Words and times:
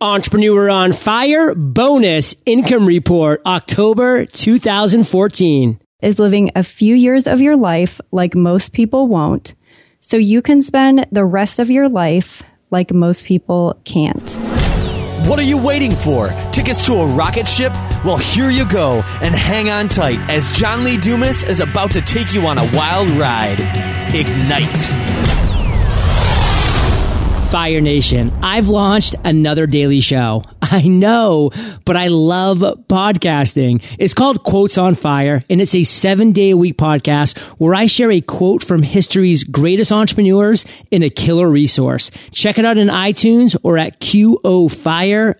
Entrepreneur 0.00 0.70
on 0.70 0.92
Fire 0.92 1.56
bonus 1.56 2.36
income 2.46 2.86
report 2.86 3.42
October 3.44 4.26
2014 4.26 5.80
is 6.02 6.20
living 6.20 6.52
a 6.54 6.62
few 6.62 6.94
years 6.94 7.26
of 7.26 7.40
your 7.40 7.56
life 7.56 8.00
like 8.12 8.36
most 8.36 8.72
people 8.72 9.08
won't, 9.08 9.56
so 9.98 10.16
you 10.16 10.40
can 10.40 10.62
spend 10.62 11.04
the 11.10 11.24
rest 11.24 11.58
of 11.58 11.68
your 11.68 11.88
life 11.88 12.44
like 12.70 12.92
most 12.92 13.24
people 13.24 13.76
can't. 13.82 14.30
What 15.26 15.40
are 15.40 15.42
you 15.42 15.58
waiting 15.58 15.90
for? 15.90 16.28
Tickets 16.52 16.86
to 16.86 16.92
a 16.92 17.06
rocket 17.06 17.48
ship? 17.48 17.72
Well, 18.04 18.18
here 18.18 18.50
you 18.50 18.70
go, 18.70 19.02
and 19.20 19.34
hang 19.34 19.68
on 19.68 19.88
tight 19.88 20.20
as 20.30 20.48
John 20.56 20.84
Lee 20.84 20.98
Dumas 20.98 21.42
is 21.42 21.58
about 21.58 21.90
to 21.90 22.00
take 22.02 22.32
you 22.32 22.46
on 22.46 22.58
a 22.58 22.70
wild 22.72 23.10
ride. 23.10 23.58
Ignite. 24.14 25.47
Fire 27.50 27.80
Nation, 27.80 28.30
I've 28.42 28.68
launched 28.68 29.14
another 29.24 29.66
daily 29.66 30.00
show. 30.00 30.42
I 30.62 30.82
know, 30.82 31.50
but 31.86 31.96
I 31.96 32.08
love 32.08 32.58
podcasting. 32.58 33.82
It's 33.98 34.12
called 34.12 34.42
Quotes 34.42 34.76
on 34.76 34.94
Fire, 34.94 35.42
and 35.48 35.62
it's 35.62 35.74
a 35.74 35.82
seven 35.84 36.32
day 36.32 36.50
a 36.50 36.56
week 36.58 36.76
podcast 36.76 37.38
where 37.58 37.74
I 37.74 37.86
share 37.86 38.10
a 38.10 38.20
quote 38.20 38.62
from 38.62 38.82
history's 38.82 39.44
greatest 39.44 39.92
entrepreneurs 39.92 40.66
in 40.90 41.02
a 41.02 41.08
killer 41.08 41.48
resource. 41.50 42.10
Check 42.32 42.58
it 42.58 42.66
out 42.66 42.76
in 42.76 42.88
iTunes 42.88 43.56
or 43.62 43.78
at 43.78 43.98
qofire.com. 43.98 45.38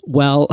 Well, 0.04 0.48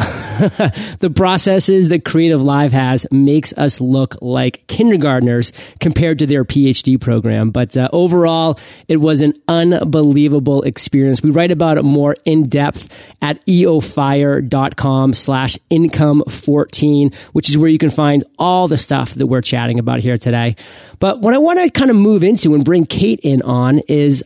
the 0.98 1.10
processes 1.14 1.88
that 1.88 2.04
Creative 2.04 2.40
Live 2.40 2.72
has 2.72 3.06
makes 3.10 3.54
us 3.54 3.80
look 3.80 4.16
like 4.20 4.66
kindergartners 4.66 5.52
compared 5.80 6.18
to 6.18 6.26
their 6.26 6.44
PhD 6.44 7.00
program. 7.00 7.50
But 7.50 7.74
uh, 7.74 7.88
overall, 7.92 8.58
it 8.88 8.98
was 8.98 9.22
an 9.22 9.32
unbelievable 9.48 10.62
experience. 10.62 11.22
We 11.22 11.30
write 11.30 11.50
about 11.50 11.78
it 11.78 11.82
more 11.82 12.14
in 12.26 12.48
depth 12.50 12.88
at 13.22 13.44
eofire.com 13.46 15.14
slash 15.14 15.58
income 15.70 16.22
14, 16.28 17.10
which 17.32 17.48
is 17.48 17.56
where 17.56 17.70
you 17.70 17.78
can 17.78 17.90
find 17.90 18.24
all 18.38 18.68
the 18.68 18.76
stuff 18.76 19.14
that 19.14 19.26
we're 19.28 19.40
chatting 19.40 19.78
about 19.78 20.00
here 20.00 20.18
today. 20.18 20.56
But 20.98 21.20
what 21.20 21.32
I 21.32 21.38
want 21.38 21.58
to 21.58 21.70
kind 21.70 21.90
of 21.90 21.96
move 21.96 22.22
into 22.22 22.54
and 22.54 22.64
bring 22.64 22.84
Kate 22.84 23.20
in 23.22 23.40
on 23.42 23.80
is 23.88 24.22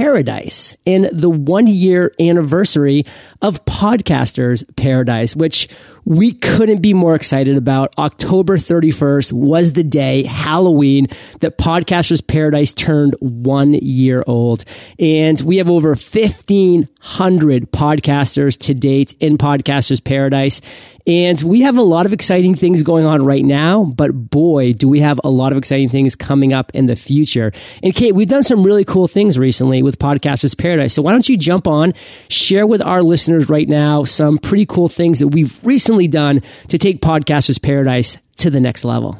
Paradise 0.00 0.78
in 0.86 1.10
the 1.12 1.28
one 1.28 1.66
year 1.66 2.10
anniversary 2.18 3.04
of 3.42 3.62
Podcasters 3.66 4.64
Paradise, 4.74 5.36
which 5.36 5.68
we 6.06 6.32
couldn't 6.32 6.80
be 6.80 6.94
more 6.94 7.14
excited 7.14 7.58
about. 7.58 7.92
October 7.98 8.56
31st 8.56 9.30
was 9.34 9.74
the 9.74 9.84
day, 9.84 10.22
Halloween, 10.22 11.08
that 11.40 11.58
Podcasters 11.58 12.26
Paradise 12.26 12.72
turned 12.72 13.14
one 13.20 13.74
year 13.74 14.24
old. 14.26 14.64
And 14.98 15.38
we 15.42 15.58
have 15.58 15.68
over 15.68 15.90
1,500 15.90 17.70
podcasters 17.70 18.58
to 18.60 18.72
date 18.72 19.14
in 19.20 19.36
Podcasters 19.36 20.02
Paradise. 20.02 20.62
And 21.10 21.42
we 21.42 21.62
have 21.62 21.76
a 21.76 21.82
lot 21.82 22.06
of 22.06 22.12
exciting 22.12 22.54
things 22.54 22.84
going 22.84 23.04
on 23.04 23.24
right 23.24 23.44
now, 23.44 23.82
but 23.82 24.12
boy, 24.12 24.74
do 24.74 24.86
we 24.86 25.00
have 25.00 25.20
a 25.24 25.28
lot 25.28 25.50
of 25.50 25.58
exciting 25.58 25.88
things 25.88 26.14
coming 26.14 26.52
up 26.52 26.70
in 26.72 26.86
the 26.86 26.94
future. 26.94 27.50
And 27.82 27.92
Kate, 27.92 28.14
we've 28.14 28.28
done 28.28 28.44
some 28.44 28.62
really 28.62 28.84
cool 28.84 29.08
things 29.08 29.36
recently 29.36 29.82
with 29.82 29.98
Podcasters 29.98 30.56
Paradise. 30.56 30.94
So 30.94 31.02
why 31.02 31.10
don't 31.10 31.28
you 31.28 31.36
jump 31.36 31.66
on, 31.66 31.94
share 32.28 32.64
with 32.64 32.80
our 32.80 33.02
listeners 33.02 33.48
right 33.48 33.68
now 33.68 34.04
some 34.04 34.38
pretty 34.38 34.66
cool 34.66 34.88
things 34.88 35.18
that 35.18 35.26
we've 35.26 35.58
recently 35.64 36.06
done 36.06 36.42
to 36.68 36.78
take 36.78 37.00
Podcasters 37.00 37.60
Paradise 37.60 38.18
to 38.36 38.48
the 38.48 38.60
next 38.60 38.84
level. 38.84 39.18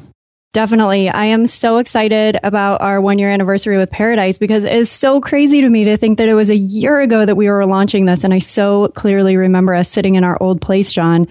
Definitely. 0.53 1.09
I 1.09 1.25
am 1.25 1.45
so 1.45 1.75
excited 1.75 2.39
about 2.41 2.79
our 2.79 3.01
one 3.01 3.19
year 3.19 3.29
anniversary 3.29 3.77
with 3.77 3.91
Paradise 3.91 4.37
because 4.37 4.63
it 4.63 4.71
is 4.71 4.89
so 4.89 5.19
crazy 5.19 5.59
to 5.59 5.67
me 5.67 5.83
to 5.83 5.97
think 5.97 6.19
that 6.19 6.29
it 6.29 6.35
was 6.35 6.49
a 6.49 6.55
year 6.55 7.01
ago 7.01 7.25
that 7.25 7.35
we 7.35 7.49
were 7.49 7.65
launching 7.65 8.05
this. 8.05 8.23
And 8.23 8.33
I 8.33 8.39
so 8.39 8.87
clearly 8.95 9.35
remember 9.35 9.73
us 9.73 9.89
sitting 9.89 10.15
in 10.15 10.23
our 10.23 10.37
old 10.41 10.61
place, 10.61 10.93
John. 10.93 11.27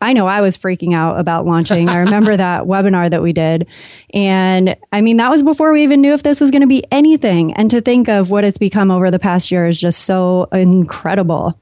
I 0.00 0.12
know 0.12 0.26
I 0.26 0.40
was 0.40 0.56
freaking 0.56 0.94
out 0.94 1.18
about 1.18 1.44
launching. 1.44 1.88
I 1.88 1.98
remember 1.98 2.36
that 2.36 2.64
webinar 2.64 3.10
that 3.10 3.22
we 3.22 3.32
did. 3.32 3.66
And 4.14 4.76
I 4.92 5.00
mean, 5.00 5.16
that 5.16 5.30
was 5.30 5.42
before 5.42 5.72
we 5.72 5.82
even 5.82 6.00
knew 6.00 6.12
if 6.12 6.22
this 6.22 6.40
was 6.40 6.50
going 6.50 6.62
to 6.62 6.68
be 6.68 6.84
anything. 6.90 7.52
And 7.54 7.70
to 7.70 7.80
think 7.80 8.08
of 8.08 8.30
what 8.30 8.44
it's 8.44 8.58
become 8.58 8.90
over 8.90 9.10
the 9.10 9.18
past 9.18 9.50
year 9.50 9.66
is 9.66 9.80
just 9.80 10.04
so 10.04 10.44
incredible. 10.52 11.58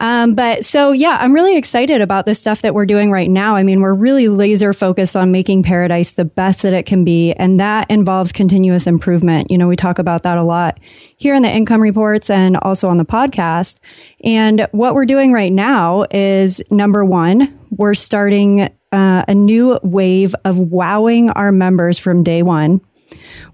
Um, 0.00 0.34
but 0.34 0.64
so 0.64 0.92
yeah, 0.92 1.18
I'm 1.20 1.32
really 1.32 1.56
excited 1.56 2.00
about 2.00 2.24
the 2.24 2.34
stuff 2.34 2.62
that 2.62 2.72
we're 2.72 2.86
doing 2.86 3.10
right 3.10 3.28
now. 3.28 3.56
I 3.56 3.64
mean, 3.64 3.80
we're 3.80 3.94
really 3.94 4.28
laser 4.28 4.72
focused 4.72 5.16
on 5.16 5.32
making 5.32 5.64
paradise 5.64 6.12
the 6.12 6.24
best 6.24 6.62
that 6.62 6.72
it 6.72 6.86
can 6.86 7.04
be. 7.04 7.32
And 7.32 7.58
that 7.58 7.90
involves 7.90 8.30
continuous 8.30 8.86
improvement. 8.86 9.50
You 9.50 9.58
know, 9.58 9.66
we 9.66 9.76
talk 9.76 9.98
about 9.98 10.22
that 10.22 10.38
a 10.38 10.44
lot 10.44 10.78
here 11.16 11.34
in 11.34 11.42
the 11.42 11.50
income 11.50 11.80
reports 11.80 12.30
and 12.30 12.56
also 12.58 12.88
on 12.88 12.98
the 12.98 13.04
podcast. 13.04 13.76
And 14.22 14.68
what 14.70 14.94
we're 14.94 15.06
doing 15.06 15.32
right 15.32 15.52
now 15.52 16.04
is 16.12 16.62
number 16.70 17.04
one, 17.04 17.58
we're 17.70 17.94
starting 17.94 18.70
uh, 18.92 19.24
a 19.26 19.34
new 19.34 19.78
wave 19.82 20.34
of 20.44 20.58
wowing 20.58 21.30
our 21.30 21.50
members 21.50 21.98
from 21.98 22.22
day 22.22 22.42
one. 22.42 22.80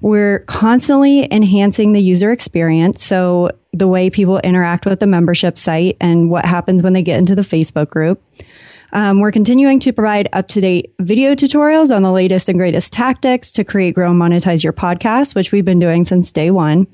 We're 0.00 0.40
constantly 0.40 1.26
enhancing 1.32 1.92
the 1.92 2.02
user 2.02 2.32
experience. 2.32 3.02
So 3.02 3.50
the 3.74 3.88
way 3.88 4.08
people 4.08 4.38
interact 4.40 4.86
with 4.86 5.00
the 5.00 5.06
membership 5.06 5.58
site 5.58 5.96
and 6.00 6.30
what 6.30 6.44
happens 6.44 6.82
when 6.82 6.92
they 6.92 7.02
get 7.02 7.18
into 7.18 7.34
the 7.34 7.42
Facebook 7.42 7.90
group. 7.90 8.22
Um, 8.92 9.18
we're 9.18 9.32
continuing 9.32 9.80
to 9.80 9.92
provide 9.92 10.28
up 10.32 10.46
to 10.48 10.60
date 10.60 10.94
video 11.00 11.34
tutorials 11.34 11.94
on 11.94 12.02
the 12.02 12.12
latest 12.12 12.48
and 12.48 12.58
greatest 12.58 12.92
tactics 12.92 13.50
to 13.52 13.64
create, 13.64 13.96
grow, 13.96 14.10
and 14.10 14.20
monetize 14.20 14.62
your 14.62 14.72
podcast, 14.72 15.34
which 15.34 15.50
we've 15.50 15.64
been 15.64 15.80
doing 15.80 16.04
since 16.04 16.30
day 16.30 16.52
one. 16.52 16.86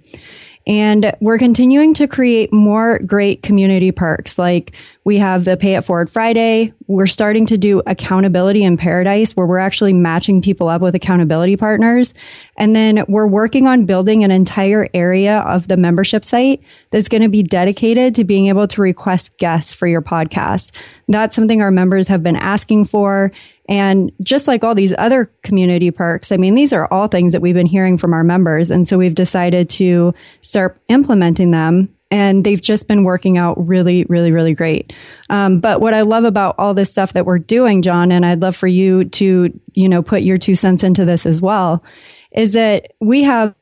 And 0.67 1.13
we're 1.21 1.39
continuing 1.39 1.95
to 1.95 2.07
create 2.07 2.53
more 2.53 3.01
great 3.07 3.43
community 3.43 3.93
perks. 3.93 4.39
Like 4.39 4.75
we 5.05 5.17
have 5.17 5.45
the 5.45 5.57
Pay 5.57 5.77
It 5.77 5.85
Forward 5.85 6.11
Friday. 6.11 6.75
We're 6.87 7.07
starting 7.07 7.47
to 7.47 7.57
do 7.57 7.83
accountability 7.87 8.63
in 8.63 8.77
paradise 8.77 9.33
where 9.33 9.47
we're 9.47 9.59
actually 9.59 9.95
matching 9.95 10.43
people 10.43 10.69
up 10.69 10.83
with 10.83 10.95
accountability 10.95 11.57
partners. 11.57 12.13
And 12.59 12.77
then 12.77 13.05
we're 13.09 13.27
working 13.27 13.67
on 13.67 13.87
building 13.87 14.25
an 14.25 14.31
entire 14.31 14.89
area 14.93 15.39
of 15.41 15.69
the 15.69 15.79
membership 15.79 16.25
site 16.25 16.63
that's 16.91 17.09
going 17.09 17.23
to 17.23 17.31
be 17.31 17.43
dedicated 17.43 18.15
to 18.17 18.25
being 18.25 18.49
able 18.49 18.69
to 18.69 18.83
request 18.83 19.39
guests 19.39 19.73
for 19.73 19.87
your 19.87 20.03
podcast. 20.03 20.77
That's 21.09 21.35
something 21.35 21.63
our 21.63 21.71
members 21.71 22.07
have 22.09 22.23
been 22.23 22.37
asking 22.37 22.85
for. 22.85 23.33
And 23.71 24.13
just 24.23 24.49
like 24.49 24.65
all 24.65 24.75
these 24.75 24.93
other 24.99 25.27
community 25.43 25.91
perks, 25.91 26.31
I 26.31 26.37
mean, 26.37 26.55
these 26.55 26.73
are 26.73 26.87
all 26.91 27.09
things 27.09 27.33
that 27.33 27.41
we've 27.41 27.55
been 27.55 27.67
hearing 27.67 27.97
from 27.97 28.13
our 28.13 28.25
members. 28.25 28.71
And 28.71 28.87
so 28.87 28.99
we've 28.99 29.15
decided 29.15 29.71
to 29.71 30.13
start 30.43 30.79
implementing 30.89 31.53
them 31.53 31.89
and 32.11 32.45
they've 32.45 32.61
just 32.61 32.89
been 32.89 33.05
working 33.05 33.39
out 33.39 33.57
really, 33.67 34.05
really, 34.09 34.33
really 34.33 34.55
great. 34.55 34.93
Um, 35.29 35.61
but 35.61 35.81
what 35.81 35.95
I 35.95 36.03
love 36.03 36.25
about 36.25 36.57
all 36.59 36.75
this 36.75 36.91
stuff 36.91 37.13
that 37.13 37.27
we're 37.27 37.39
doing, 37.39 37.83
John, 37.83 38.11
and 38.11 38.27
I'd 38.27 38.43
love 38.43 38.57
for 38.57 38.67
you 38.67 39.05
to, 39.05 39.61
you 39.75 39.89
know, 39.89 40.03
put 40.03 40.23
your 40.23 40.37
two 40.37 40.55
cents 40.55 40.83
into 40.83 41.05
this 41.05 41.25
as 41.27 41.41
well, 41.41 41.85
is 42.33 42.53
that 42.55 42.93
we 43.01 43.23
have 43.23 43.55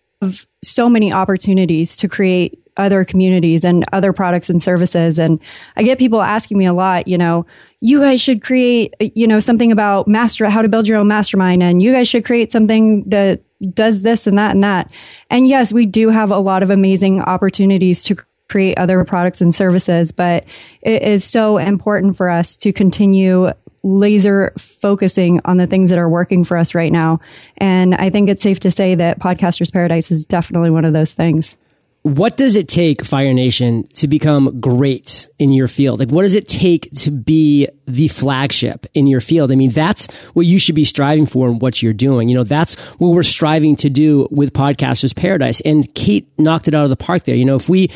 so 0.64 0.88
many 0.88 1.12
opportunities 1.12 1.94
to 1.96 2.08
create 2.08 2.58
other 2.76 3.04
communities 3.04 3.64
and 3.64 3.84
other 3.92 4.12
products 4.12 4.48
and 4.48 4.62
services. 4.62 5.18
And 5.18 5.40
I 5.76 5.82
get 5.82 5.98
people 5.98 6.22
asking 6.22 6.58
me 6.58 6.66
a 6.66 6.72
lot, 6.72 7.08
you 7.08 7.18
know, 7.18 7.44
you 7.80 8.00
guys 8.00 8.20
should 8.20 8.42
create, 8.42 8.94
you 9.00 9.26
know, 9.26 9.40
something 9.40 9.70
about 9.70 10.08
master, 10.08 10.48
how 10.48 10.62
to 10.62 10.68
build 10.68 10.86
your 10.86 10.98
own 10.98 11.08
mastermind. 11.08 11.62
And 11.62 11.82
you 11.82 11.92
guys 11.92 12.08
should 12.08 12.24
create 12.24 12.50
something 12.50 13.04
that 13.08 13.42
does 13.74 14.02
this 14.02 14.26
and 14.26 14.38
that 14.38 14.52
and 14.52 14.62
that. 14.62 14.92
And 15.30 15.48
yes, 15.48 15.72
we 15.72 15.86
do 15.86 16.08
have 16.08 16.30
a 16.30 16.38
lot 16.38 16.62
of 16.62 16.70
amazing 16.70 17.20
opportunities 17.20 18.02
to 18.04 18.16
create 18.48 18.78
other 18.78 19.04
products 19.04 19.40
and 19.40 19.54
services, 19.54 20.12
but 20.12 20.44
it 20.80 21.02
is 21.02 21.24
so 21.24 21.58
important 21.58 22.16
for 22.16 22.28
us 22.28 22.56
to 22.58 22.72
continue 22.72 23.50
laser 23.82 24.52
focusing 24.58 25.40
on 25.44 25.56
the 25.56 25.66
things 25.66 25.90
that 25.90 25.98
are 25.98 26.08
working 26.08 26.44
for 26.44 26.56
us 26.56 26.74
right 26.74 26.92
now. 26.92 27.20
And 27.58 27.94
I 27.94 28.10
think 28.10 28.28
it's 28.28 28.42
safe 28.42 28.60
to 28.60 28.70
say 28.70 28.94
that 28.96 29.20
Podcasters 29.20 29.72
Paradise 29.72 30.10
is 30.10 30.24
definitely 30.24 30.70
one 30.70 30.84
of 30.84 30.92
those 30.92 31.14
things. 31.14 31.56
What 32.02 32.36
does 32.36 32.54
it 32.54 32.68
take, 32.68 33.04
Fire 33.04 33.34
Nation, 33.34 33.86
to 33.94 34.08
become 34.08 34.60
great 34.60 35.28
in 35.38 35.52
your 35.52 35.68
field? 35.68 35.98
Like, 35.98 36.10
what 36.10 36.22
does 36.22 36.36
it 36.36 36.46
take 36.46 36.90
to 36.98 37.10
be 37.10 37.68
the 37.86 38.08
flagship 38.08 38.86
in 38.94 39.06
your 39.08 39.20
field? 39.20 39.50
I 39.50 39.56
mean, 39.56 39.70
that's 39.70 40.06
what 40.32 40.46
you 40.46 40.58
should 40.58 40.76
be 40.76 40.84
striving 40.84 41.26
for 41.26 41.48
and 41.48 41.60
what 41.60 41.82
you're 41.82 41.92
doing. 41.92 42.28
You 42.28 42.36
know, 42.36 42.44
that's 42.44 42.76
what 42.98 43.08
we're 43.08 43.24
striving 43.24 43.76
to 43.76 43.90
do 43.90 44.28
with 44.30 44.52
Podcasters 44.52 45.14
Paradise. 45.14 45.60
And 45.62 45.92
Kate 45.94 46.26
knocked 46.38 46.68
it 46.68 46.74
out 46.74 46.84
of 46.84 46.90
the 46.90 46.96
park 46.96 47.24
there. 47.24 47.34
You 47.34 47.44
know, 47.44 47.56
if 47.56 47.68
we 47.68 47.90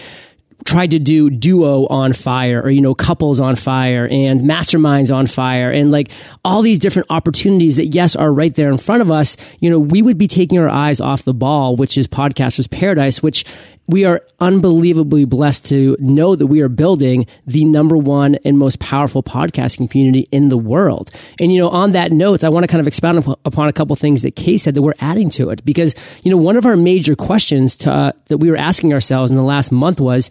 tried 0.65 0.93
to 0.93 0.99
do 0.99 1.31
duo 1.31 1.87
on 1.87 2.13
fire 2.13 2.61
or 2.63 2.71
you 2.71 2.81
know 2.81 2.95
couples 2.95 3.41
on 3.41 3.57
fire 3.57 4.07
and 4.11 4.41
masterminds 4.41 5.15
on 5.15 5.27
fire 5.27 5.71
and 5.71 5.91
like 5.91 6.11
all 6.45 6.63
these 6.63 6.79
different 6.79 7.07
opportunities 7.11 7.77
that 7.77 7.87
yes 7.87 8.15
are 8.15 8.33
right 8.33 8.55
there 8.55 8.71
in 8.71 8.79
front 8.79 9.03
of 9.03 9.11
us 9.11 9.37
you 9.61 9.71
know 9.71 9.79
we 9.79 10.03
would 10.03 10.19
be 10.19 10.29
taking 10.29 10.59
our 10.59 10.69
eyes 10.69 11.01
off 11.01 11.25
the 11.25 11.35
ball 11.35 11.77
which 11.77 11.99
is 11.99 12.07
podcasters 12.07 12.71
paradise 12.71 13.23
which 13.23 13.45
we 13.89 14.05
are 14.05 14.23
unbelievably 14.41 15.25
blessed 15.25 15.67
to 15.67 15.97
know 15.99 16.37
that 16.37 16.47
we 16.47 16.61
are 16.61 16.69
building 16.69 17.27
the 17.47 17.65
number 17.65 17.97
one 17.97 18.37
and 18.45 18.59
most 18.59 18.79
powerful 18.79 19.23
podcasting 19.23 19.91
community 19.91 20.27
in 20.31 20.49
the 20.49 20.57
world. 20.57 21.11
And, 21.41 21.53
you 21.53 21.59
know, 21.59 21.69
on 21.69 21.93
that 21.93 22.13
note, 22.13 22.45
I 22.45 22.49
want 22.49 22.65
to 22.65 22.69
kind 22.69 22.81
of 22.81 22.87
expound 22.87 23.27
upon 23.45 23.69
a 23.69 23.73
couple 23.73 23.95
things 23.97 24.23
that 24.23 24.37
Kay 24.37 24.57
said 24.57 24.75
that 24.75 24.83
we're 24.83 24.95
adding 25.01 25.31
to 25.31 25.51
it 25.51 25.65
because, 25.65 25.95
you 26.23 26.31
know, 26.31 26.37
one 26.37 26.57
of 26.57 26.65
our 26.65 26.77
major 26.77 27.17
questions 27.17 27.77
to, 27.77 27.93
uh, 27.93 28.13
that 28.27 28.39
we 28.39 28.51
were 28.51 28.57
asking 28.57 28.93
ourselves 28.93 29.31
in 29.31 29.37
the 29.37 29.43
last 29.43 29.73
month 29.73 30.01
was, 30.01 30.31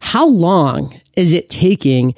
how 0.00 0.26
long 0.26 1.00
is 1.16 1.32
it 1.32 1.50
taking 1.50 2.14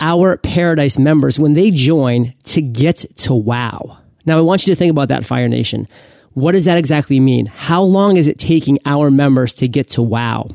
our 0.00 0.36
Paradise 0.36 0.98
members 0.98 1.38
when 1.38 1.54
they 1.54 1.70
join 1.70 2.34
to 2.44 2.62
get 2.62 3.04
to 3.16 3.34
wow? 3.34 3.98
Now, 4.24 4.38
I 4.38 4.42
want 4.42 4.66
you 4.66 4.74
to 4.74 4.78
think 4.78 4.90
about 4.90 5.08
that, 5.08 5.24
Fire 5.24 5.48
Nation. 5.48 5.88
What 6.38 6.52
does 6.52 6.66
that 6.66 6.78
exactly 6.78 7.18
mean? 7.18 7.46
How 7.46 7.82
long 7.82 8.16
is 8.16 8.28
it 8.28 8.38
taking 8.38 8.78
our 8.86 9.10
members 9.10 9.54
to 9.54 9.66
get 9.66 9.88
to 9.90 10.02
wow? 10.02 10.46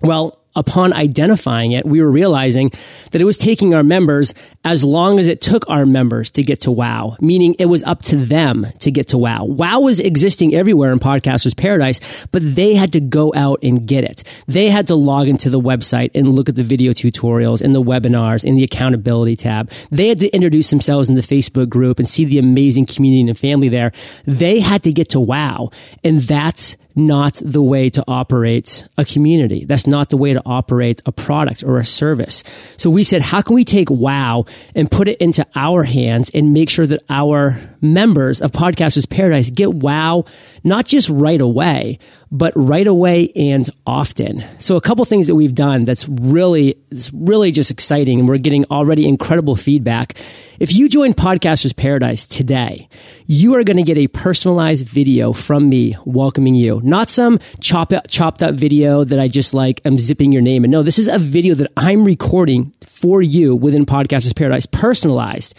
Well, 0.00 0.37
upon 0.54 0.92
identifying 0.92 1.72
it, 1.72 1.86
we 1.86 2.00
were 2.00 2.10
realizing 2.10 2.70
that 3.12 3.20
it 3.20 3.24
was 3.24 3.38
taking 3.38 3.74
our 3.74 3.82
members 3.82 4.34
as 4.64 4.82
long 4.84 5.18
as 5.18 5.28
it 5.28 5.40
took 5.40 5.68
our 5.68 5.86
members 5.86 6.30
to 6.30 6.42
get 6.42 6.60
to 6.62 6.72
WoW, 6.72 7.16
meaning 7.20 7.54
it 7.58 7.66
was 7.66 7.82
up 7.84 8.02
to 8.02 8.16
them 8.16 8.66
to 8.80 8.90
get 8.90 9.08
to 9.08 9.18
WoW. 9.18 9.44
WoW 9.44 9.80
was 9.80 10.00
existing 10.00 10.54
everywhere 10.54 10.92
in 10.92 10.98
Podcasters 10.98 11.56
Paradise, 11.56 12.00
but 12.32 12.42
they 12.42 12.74
had 12.74 12.92
to 12.92 13.00
go 13.00 13.32
out 13.34 13.60
and 13.62 13.86
get 13.86 14.04
it. 14.04 14.24
They 14.46 14.68
had 14.68 14.88
to 14.88 14.94
log 14.94 15.28
into 15.28 15.48
the 15.48 15.60
website 15.60 16.10
and 16.14 16.30
look 16.30 16.48
at 16.48 16.56
the 16.56 16.62
video 16.62 16.92
tutorials 16.92 17.62
and 17.62 17.74
the 17.74 17.82
webinars 17.82 18.44
and 18.44 18.58
the 18.58 18.64
accountability 18.64 19.36
tab. 19.36 19.70
They 19.90 20.08
had 20.08 20.20
to 20.20 20.28
introduce 20.28 20.70
themselves 20.70 21.08
in 21.08 21.14
the 21.14 21.22
Facebook 21.22 21.68
group 21.68 21.98
and 21.98 22.08
see 22.08 22.24
the 22.24 22.38
amazing 22.38 22.86
community 22.86 23.28
and 23.28 23.38
family 23.38 23.68
there. 23.68 23.92
They 24.26 24.60
had 24.60 24.82
to 24.82 24.92
get 24.92 25.10
to 25.10 25.20
WoW. 25.20 25.70
And 26.02 26.20
that's 26.22 26.76
not 26.98 27.40
the 27.42 27.62
way 27.62 27.88
to 27.90 28.04
operate 28.06 28.86
a 28.96 29.04
community. 29.04 29.64
That's 29.64 29.86
not 29.86 30.10
the 30.10 30.16
way 30.16 30.32
to 30.32 30.42
operate 30.44 31.00
a 31.06 31.12
product 31.12 31.62
or 31.62 31.78
a 31.78 31.86
service. 31.86 32.44
So 32.76 32.90
we 32.90 33.04
said, 33.04 33.22
how 33.22 33.40
can 33.40 33.54
we 33.54 33.64
take 33.64 33.88
wow 33.90 34.44
and 34.74 34.90
put 34.90 35.08
it 35.08 35.18
into 35.18 35.46
our 35.54 35.84
hands 35.84 36.30
and 36.34 36.52
make 36.52 36.68
sure 36.68 36.86
that 36.86 37.02
our 37.08 37.60
members 37.80 38.40
of 38.40 38.52
Podcasters 38.52 39.08
Paradise 39.08 39.50
get 39.50 39.74
wow, 39.74 40.24
not 40.64 40.86
just 40.86 41.08
right 41.08 41.40
away, 41.40 41.98
but 42.30 42.52
right 42.54 42.86
away 42.86 43.30
and 43.34 43.68
often. 43.86 44.44
So 44.58 44.76
a 44.76 44.80
couple 44.80 45.04
things 45.04 45.26
that 45.28 45.34
we've 45.34 45.54
done 45.54 45.84
that's 45.84 46.08
really, 46.08 46.76
it's 46.90 47.12
really 47.12 47.50
just 47.50 47.70
exciting 47.70 48.18
and 48.20 48.28
we're 48.28 48.38
getting 48.38 48.64
already 48.66 49.06
incredible 49.08 49.56
feedback. 49.56 50.14
If 50.58 50.74
you 50.74 50.88
join 50.88 51.12
Podcasters 51.12 51.74
Paradise 51.74 52.26
today, 52.26 52.88
you 53.26 53.54
are 53.54 53.62
going 53.62 53.76
to 53.76 53.82
get 53.84 53.96
a 53.96 54.08
personalized 54.08 54.86
video 54.86 55.32
from 55.32 55.68
me 55.68 55.96
welcoming 56.04 56.56
you. 56.56 56.80
Not 56.82 57.08
some 57.08 57.38
chop, 57.60 57.92
chopped 58.08 58.42
up 58.42 58.56
video 58.56 59.04
that 59.04 59.20
I 59.20 59.28
just 59.28 59.54
like, 59.54 59.80
I'm 59.84 59.98
zipping 59.98 60.32
your 60.32 60.42
name. 60.42 60.64
And 60.64 60.72
no, 60.72 60.82
this 60.82 60.98
is 60.98 61.06
a 61.06 61.18
video 61.18 61.54
that 61.54 61.70
I'm 61.76 62.04
recording 62.04 62.72
for 62.82 63.22
you 63.22 63.54
within 63.54 63.86
Podcasters 63.86 64.34
Paradise, 64.34 64.66
personalized. 64.66 65.54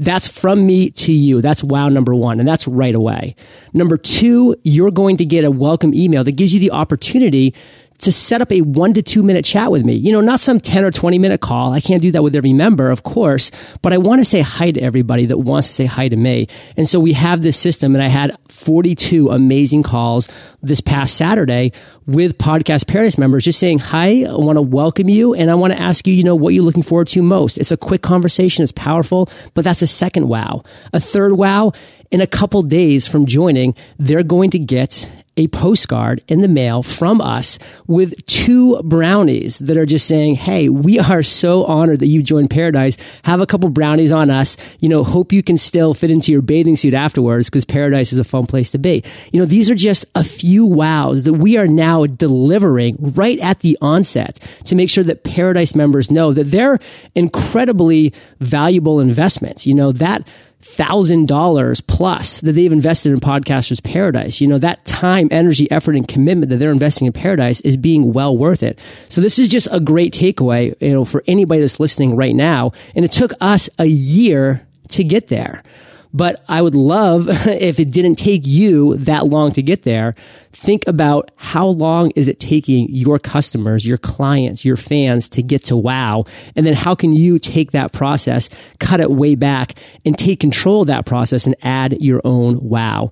That's 0.00 0.26
from 0.26 0.66
me 0.66 0.90
to 0.92 1.12
you. 1.12 1.42
That's 1.42 1.62
wow 1.62 1.90
number 1.90 2.14
one. 2.14 2.40
And 2.40 2.48
that's 2.48 2.66
right 2.66 2.94
away. 2.94 3.36
Number 3.74 3.98
two, 3.98 4.56
you're 4.64 4.90
going 4.90 5.18
to 5.18 5.26
get 5.26 5.44
a 5.44 5.50
welcome 5.50 5.94
email 5.94 6.24
that 6.24 6.32
gives 6.32 6.54
you 6.54 6.58
the 6.58 6.70
opportunity 6.70 7.54
to 8.00 8.12
set 8.12 8.40
up 8.40 8.50
a 8.52 8.60
one 8.62 8.94
to 8.94 9.02
two 9.02 9.22
minute 9.22 9.44
chat 9.44 9.70
with 9.70 9.84
me. 9.84 9.94
You 9.94 10.12
know, 10.12 10.20
not 10.20 10.40
some 10.40 10.60
10 10.60 10.84
or 10.84 10.90
20 10.90 11.18
minute 11.18 11.40
call. 11.40 11.72
I 11.72 11.80
can't 11.80 12.02
do 12.02 12.10
that 12.12 12.22
with 12.22 12.36
every 12.36 12.52
member, 12.52 12.90
of 12.90 13.02
course, 13.02 13.50
but 13.82 13.92
I 13.92 13.98
want 13.98 14.20
to 14.20 14.24
say 14.24 14.40
hi 14.40 14.70
to 14.70 14.80
everybody 14.80 15.26
that 15.26 15.38
wants 15.38 15.68
to 15.68 15.74
say 15.74 15.84
hi 15.84 16.08
to 16.08 16.16
me. 16.16 16.48
And 16.76 16.88
so 16.88 16.98
we 16.98 17.12
have 17.12 17.42
this 17.42 17.56
system 17.56 17.94
and 17.94 18.02
I 18.02 18.08
had 18.08 18.36
42 18.48 19.30
amazing 19.30 19.82
calls 19.82 20.28
this 20.62 20.80
past 20.80 21.16
Saturday 21.16 21.72
with 22.06 22.38
Podcast 22.38 22.86
Paradise 22.86 23.18
members 23.18 23.44
just 23.44 23.58
saying, 23.58 23.78
hi, 23.78 24.24
I 24.24 24.34
want 24.34 24.56
to 24.56 24.62
welcome 24.62 25.08
you 25.08 25.34
and 25.34 25.50
I 25.50 25.54
want 25.54 25.72
to 25.72 25.78
ask 25.78 26.06
you, 26.06 26.14
you 26.14 26.24
know, 26.24 26.34
what 26.34 26.54
you're 26.54 26.64
looking 26.64 26.82
forward 26.82 27.08
to 27.08 27.22
most. 27.22 27.58
It's 27.58 27.70
a 27.70 27.76
quick 27.76 28.02
conversation. 28.02 28.62
It's 28.62 28.72
powerful, 28.72 29.28
but 29.54 29.64
that's 29.64 29.82
a 29.82 29.86
second 29.86 30.28
wow. 30.28 30.62
A 30.92 31.00
third 31.00 31.32
wow, 31.32 31.72
in 32.10 32.20
a 32.20 32.26
couple 32.26 32.62
days 32.62 33.06
from 33.06 33.26
joining, 33.26 33.74
they're 33.98 34.22
going 34.22 34.50
to 34.50 34.58
get 34.58 35.10
a 35.36 35.48
postcard 35.48 36.22
in 36.28 36.42
the 36.42 36.48
mail 36.48 36.82
from 36.82 37.20
us 37.20 37.58
with 37.86 38.26
two 38.26 38.82
brownies 38.82 39.58
that 39.60 39.78
are 39.78 39.86
just 39.86 40.06
saying, 40.06 40.34
Hey, 40.34 40.68
we 40.68 40.98
are 40.98 41.22
so 41.22 41.64
honored 41.64 42.00
that 42.00 42.08
you 42.08 42.22
joined 42.22 42.50
Paradise. 42.50 42.98
Have 43.24 43.40
a 43.40 43.46
couple 43.46 43.70
brownies 43.70 44.12
on 44.12 44.28
us. 44.28 44.56
You 44.80 44.88
know, 44.88 45.02
hope 45.02 45.32
you 45.32 45.42
can 45.42 45.56
still 45.56 45.94
fit 45.94 46.10
into 46.10 46.30
your 46.30 46.42
bathing 46.42 46.76
suit 46.76 46.92
afterwards 46.92 47.48
because 47.48 47.64
Paradise 47.64 48.12
is 48.12 48.18
a 48.18 48.24
fun 48.24 48.46
place 48.46 48.70
to 48.72 48.78
be. 48.78 49.02
You 49.32 49.40
know, 49.40 49.46
these 49.46 49.70
are 49.70 49.74
just 49.74 50.04
a 50.14 50.24
few 50.24 50.66
wows 50.66 51.24
that 51.24 51.34
we 51.34 51.56
are 51.56 51.68
now 51.68 52.04
delivering 52.04 52.96
right 53.14 53.38
at 53.38 53.60
the 53.60 53.78
onset 53.80 54.38
to 54.64 54.74
make 54.74 54.90
sure 54.90 55.04
that 55.04 55.24
Paradise 55.24 55.74
members 55.74 56.10
know 56.10 56.32
that 56.32 56.50
they're 56.50 56.78
incredibly 57.14 58.12
valuable 58.40 59.00
investments. 59.00 59.66
You 59.66 59.74
know, 59.74 59.92
that 59.92 60.26
thousand 60.62 61.26
dollars 61.26 61.80
plus 61.80 62.40
that 62.40 62.52
they've 62.52 62.72
invested 62.72 63.12
in 63.12 63.20
podcasters 63.20 63.82
paradise. 63.82 64.40
You 64.40 64.46
know 64.48 64.58
that 64.58 64.84
time 64.84 65.28
energy 65.30 65.70
effort 65.70 65.96
and 65.96 66.06
commitment 66.06 66.50
that 66.50 66.56
they're 66.56 66.70
investing 66.70 67.06
in 67.06 67.12
paradise 67.12 67.60
is 67.62 67.76
being 67.76 68.12
well 68.12 68.36
worth 68.36 68.62
it. 68.62 68.78
So 69.08 69.20
this 69.20 69.38
is 69.38 69.48
just 69.48 69.68
a 69.70 69.80
great 69.80 70.12
takeaway 70.12 70.74
you 70.80 70.92
know 70.92 71.04
for 71.04 71.24
anybody 71.26 71.60
that's 71.60 71.80
listening 71.80 72.16
right 72.16 72.34
now. 72.34 72.72
And 72.94 73.04
it 73.04 73.12
took 73.12 73.32
us 73.40 73.70
a 73.78 73.86
year 73.86 74.66
to 74.88 75.04
get 75.04 75.28
there 75.28 75.62
but 76.12 76.42
I 76.48 76.62
would 76.62 76.74
love 76.74 77.28
if 77.46 77.80
it 77.80 77.90
didn't 77.90 78.16
take 78.16 78.46
you 78.46 78.96
that 78.96 79.26
long 79.26 79.52
to 79.52 79.62
get 79.62 79.82
there. 79.82 80.14
Think 80.52 80.86
about 80.86 81.30
how 81.36 81.66
long 81.66 82.10
is 82.16 82.28
it 82.28 82.40
taking 82.40 82.88
your 82.88 83.18
customers, 83.18 83.86
your 83.86 83.98
clients, 83.98 84.64
your 84.64 84.76
fans 84.76 85.28
to 85.30 85.42
get 85.42 85.64
to 85.64 85.76
wow? 85.76 86.24
And 86.56 86.66
then 86.66 86.74
how 86.74 86.94
can 86.94 87.12
you 87.12 87.38
take 87.38 87.70
that 87.70 87.92
process, 87.92 88.48
cut 88.78 89.00
it 89.00 89.10
way 89.10 89.34
back 89.34 89.74
and 90.04 90.18
take 90.18 90.40
control 90.40 90.82
of 90.82 90.88
that 90.88 91.06
process 91.06 91.46
and 91.46 91.54
add 91.62 92.02
your 92.02 92.20
own 92.24 92.60
wow? 92.60 93.10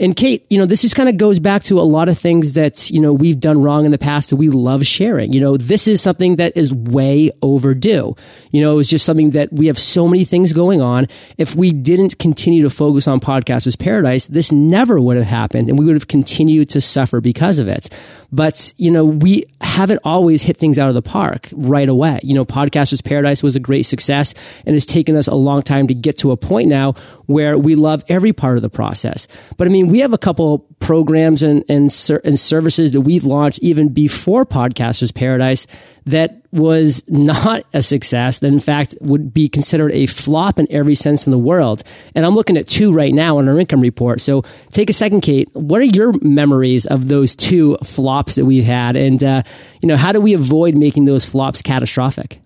And 0.00 0.16
Kate, 0.16 0.46
you 0.48 0.58
know, 0.58 0.64
this 0.64 0.80
just 0.80 0.96
kind 0.96 1.10
of 1.10 1.18
goes 1.18 1.38
back 1.38 1.62
to 1.64 1.78
a 1.78 1.82
lot 1.82 2.08
of 2.08 2.18
things 2.18 2.54
that, 2.54 2.90
you 2.90 3.00
know, 3.00 3.12
we've 3.12 3.38
done 3.38 3.62
wrong 3.62 3.84
in 3.84 3.90
the 3.90 3.98
past 3.98 4.30
that 4.30 4.36
we 4.36 4.48
love 4.48 4.86
sharing. 4.86 5.34
You 5.34 5.40
know, 5.40 5.58
this 5.58 5.86
is 5.86 6.00
something 6.00 6.36
that 6.36 6.56
is 6.56 6.72
way 6.72 7.30
overdue. 7.42 8.16
You 8.50 8.60
know, 8.62 8.72
it 8.72 8.76
was 8.76 8.88
just 8.88 9.04
something 9.04 9.30
that 9.32 9.52
we 9.52 9.66
have 9.66 9.78
so 9.78 10.08
many 10.08 10.24
things 10.24 10.54
going 10.54 10.80
on. 10.80 11.06
If 11.36 11.54
we 11.54 11.70
didn't 11.70 12.18
continue 12.18 12.62
to 12.62 12.70
focus 12.70 13.06
on 13.06 13.20
Podcasters 13.20 13.78
Paradise, 13.78 14.24
this 14.24 14.50
never 14.50 14.98
would 14.98 15.18
have 15.18 15.26
happened 15.26 15.68
and 15.68 15.78
we 15.78 15.84
would 15.84 15.96
have 15.96 16.08
continued 16.08 16.70
to 16.70 16.80
suffer 16.80 17.20
because 17.20 17.58
of 17.58 17.68
it. 17.68 17.90
But, 18.32 18.72
you 18.78 18.90
know, 18.90 19.04
we 19.04 19.44
haven't 19.80 20.00
always 20.04 20.42
hit 20.42 20.56
things 20.56 20.78
out 20.78 20.88
of 20.88 20.94
the 20.94 21.02
park 21.02 21.48
right 21.52 21.88
away. 21.88 22.20
You 22.22 22.34
know, 22.34 22.44
Podcasters 22.44 23.02
Paradise 23.02 23.42
was 23.42 23.56
a 23.56 23.60
great 23.60 23.82
success 23.82 24.34
and 24.66 24.76
it's 24.76 24.86
taken 24.86 25.16
us 25.16 25.26
a 25.26 25.34
long 25.34 25.62
time 25.62 25.86
to 25.88 25.94
get 25.94 26.18
to 26.18 26.30
a 26.30 26.36
point 26.36 26.68
now 26.68 26.92
where 27.26 27.58
we 27.58 27.74
love 27.74 28.04
every 28.08 28.32
part 28.32 28.56
of 28.56 28.62
the 28.62 28.70
process. 28.70 29.26
But 29.56 29.68
I 29.68 29.70
mean, 29.70 29.88
we 29.88 30.00
have 30.00 30.12
a 30.12 30.18
couple 30.18 30.60
programs 30.80 31.42
and, 31.42 31.64
and, 31.68 31.90
and 32.24 32.38
services 32.38 32.92
that 32.92 33.00
we've 33.02 33.24
launched 33.24 33.60
even 33.60 33.88
before 33.88 34.46
Podcasters 34.46 35.14
Paradise 35.14 35.66
that 36.06 36.42
was 36.52 37.02
not 37.08 37.64
a 37.72 37.82
success, 37.82 38.40
that 38.40 38.48
in 38.48 38.60
fact 38.60 38.96
would 39.00 39.32
be 39.32 39.48
considered 39.48 39.92
a 39.92 40.06
flop 40.06 40.58
in 40.58 40.66
every 40.70 40.94
sense 40.94 41.26
in 41.26 41.30
the 41.30 41.38
world. 41.38 41.82
And 42.14 42.26
I'm 42.26 42.34
looking 42.34 42.56
at 42.56 42.66
two 42.66 42.92
right 42.92 43.14
now 43.14 43.38
on 43.38 43.48
our 43.48 43.58
income 43.58 43.80
report. 43.80 44.20
So 44.20 44.42
take 44.72 44.90
a 44.90 44.92
second, 44.92 45.20
Kate. 45.20 45.48
What 45.52 45.80
are 45.80 45.84
your 45.84 46.12
memories 46.22 46.86
of 46.86 47.08
those 47.08 47.36
two 47.36 47.76
flops 47.84 48.34
that 48.34 48.44
we've 48.44 48.64
had? 48.64 48.96
And, 48.96 49.22
uh, 49.22 49.42
you 49.80 49.86
know, 49.86 49.96
how 49.96 50.12
do 50.12 50.20
we 50.20 50.34
avoid 50.34 50.74
making 50.74 51.04
those 51.04 51.24
flops 51.24 51.62
catastrophic? 51.62 52.40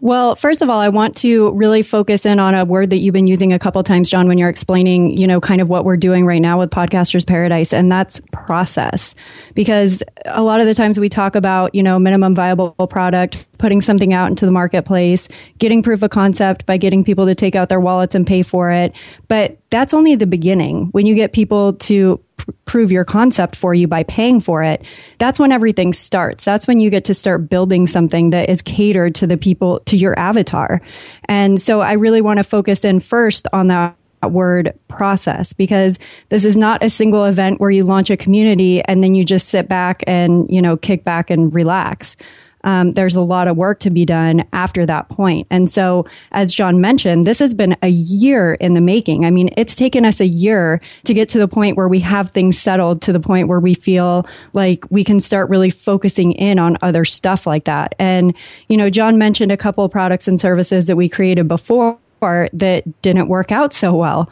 Well, 0.00 0.34
first 0.34 0.60
of 0.60 0.68
all, 0.68 0.78
I 0.78 0.90
want 0.90 1.16
to 1.18 1.52
really 1.52 1.80
focus 1.82 2.26
in 2.26 2.38
on 2.38 2.54
a 2.54 2.66
word 2.66 2.90
that 2.90 2.98
you've 2.98 3.14
been 3.14 3.26
using 3.26 3.54
a 3.54 3.58
couple 3.58 3.82
times, 3.82 4.10
John, 4.10 4.28
when 4.28 4.36
you're 4.36 4.50
explaining, 4.50 5.16
you 5.16 5.26
know, 5.26 5.40
kind 5.40 5.62
of 5.62 5.70
what 5.70 5.86
we're 5.86 5.96
doing 5.96 6.26
right 6.26 6.40
now 6.40 6.58
with 6.58 6.68
Podcasters 6.70 7.26
Paradise, 7.26 7.72
and 7.72 7.90
that's 7.90 8.20
process. 8.30 9.14
Because 9.54 10.02
a 10.26 10.42
lot 10.42 10.60
of 10.60 10.66
the 10.66 10.74
times 10.74 11.00
we 11.00 11.08
talk 11.08 11.34
about, 11.34 11.74
you 11.74 11.82
know, 11.82 11.98
minimum 11.98 12.34
viable 12.34 12.72
product, 12.72 13.45
putting 13.58 13.80
something 13.80 14.12
out 14.12 14.30
into 14.30 14.44
the 14.44 14.52
marketplace, 14.52 15.28
getting 15.58 15.82
proof 15.82 16.02
of 16.02 16.10
concept 16.10 16.66
by 16.66 16.76
getting 16.76 17.04
people 17.04 17.26
to 17.26 17.34
take 17.34 17.54
out 17.54 17.68
their 17.68 17.80
wallets 17.80 18.14
and 18.14 18.26
pay 18.26 18.42
for 18.42 18.70
it. 18.70 18.92
But 19.28 19.58
that's 19.70 19.94
only 19.94 20.14
the 20.14 20.26
beginning. 20.26 20.86
When 20.92 21.06
you 21.06 21.14
get 21.14 21.32
people 21.32 21.74
to 21.74 22.22
pr- 22.36 22.50
prove 22.64 22.92
your 22.92 23.04
concept 23.04 23.56
for 23.56 23.74
you 23.74 23.88
by 23.88 24.02
paying 24.04 24.40
for 24.40 24.62
it, 24.62 24.82
that's 25.18 25.38
when 25.38 25.52
everything 25.52 25.92
starts. 25.92 26.44
That's 26.44 26.66
when 26.66 26.80
you 26.80 26.90
get 26.90 27.04
to 27.06 27.14
start 27.14 27.48
building 27.48 27.86
something 27.86 28.30
that 28.30 28.48
is 28.48 28.62
catered 28.62 29.14
to 29.16 29.26
the 29.26 29.36
people, 29.36 29.80
to 29.86 29.96
your 29.96 30.18
avatar. 30.18 30.80
And 31.26 31.60
so 31.60 31.80
I 31.80 31.92
really 31.92 32.20
want 32.20 32.38
to 32.38 32.44
focus 32.44 32.84
in 32.84 33.00
first 33.00 33.48
on 33.52 33.68
that 33.68 33.96
word 34.28 34.76
process 34.88 35.52
because 35.52 35.98
this 36.30 36.44
is 36.44 36.56
not 36.56 36.82
a 36.82 36.90
single 36.90 37.24
event 37.24 37.60
where 37.60 37.70
you 37.70 37.84
launch 37.84 38.10
a 38.10 38.16
community 38.16 38.82
and 38.82 39.02
then 39.02 39.14
you 39.14 39.24
just 39.24 39.48
sit 39.48 39.68
back 39.68 40.02
and, 40.06 40.48
you 40.48 40.60
know, 40.60 40.76
kick 40.76 41.04
back 41.04 41.30
and 41.30 41.54
relax 41.54 42.16
um, 42.66 42.92
there's 42.94 43.14
a 43.14 43.22
lot 43.22 43.48
of 43.48 43.56
work 43.56 43.78
to 43.80 43.90
be 43.90 44.04
done 44.04 44.44
after 44.52 44.84
that 44.84 45.08
point. 45.08 45.46
And 45.50 45.70
so, 45.70 46.04
as 46.32 46.52
John 46.52 46.80
mentioned, 46.80 47.24
this 47.24 47.38
has 47.38 47.54
been 47.54 47.76
a 47.80 47.88
year 47.88 48.54
in 48.54 48.74
the 48.74 48.80
making. 48.80 49.24
I 49.24 49.30
mean, 49.30 49.50
it's 49.56 49.76
taken 49.76 50.04
us 50.04 50.20
a 50.20 50.26
year 50.26 50.80
to 51.04 51.14
get 51.14 51.28
to 51.30 51.38
the 51.38 51.48
point 51.48 51.76
where 51.76 51.88
we 51.88 52.00
have 52.00 52.30
things 52.30 52.58
settled 52.58 53.00
to 53.02 53.12
the 53.12 53.20
point 53.20 53.46
where 53.46 53.60
we 53.60 53.74
feel 53.74 54.26
like 54.52 54.84
we 54.90 55.04
can 55.04 55.20
start 55.20 55.48
really 55.48 55.70
focusing 55.70 56.32
in 56.32 56.58
on 56.58 56.76
other 56.82 57.04
stuff 57.04 57.46
like 57.46 57.64
that. 57.64 57.94
And, 58.00 58.36
you 58.68 58.76
know, 58.76 58.90
John 58.90 59.16
mentioned 59.16 59.52
a 59.52 59.56
couple 59.56 59.84
of 59.84 59.92
products 59.92 60.26
and 60.26 60.40
services 60.40 60.88
that 60.88 60.96
we 60.96 61.08
created 61.08 61.46
before 61.46 61.98
that 62.20 62.82
didn't 63.02 63.28
work 63.28 63.52
out 63.52 63.72
so 63.72 63.94
well. 63.94 64.28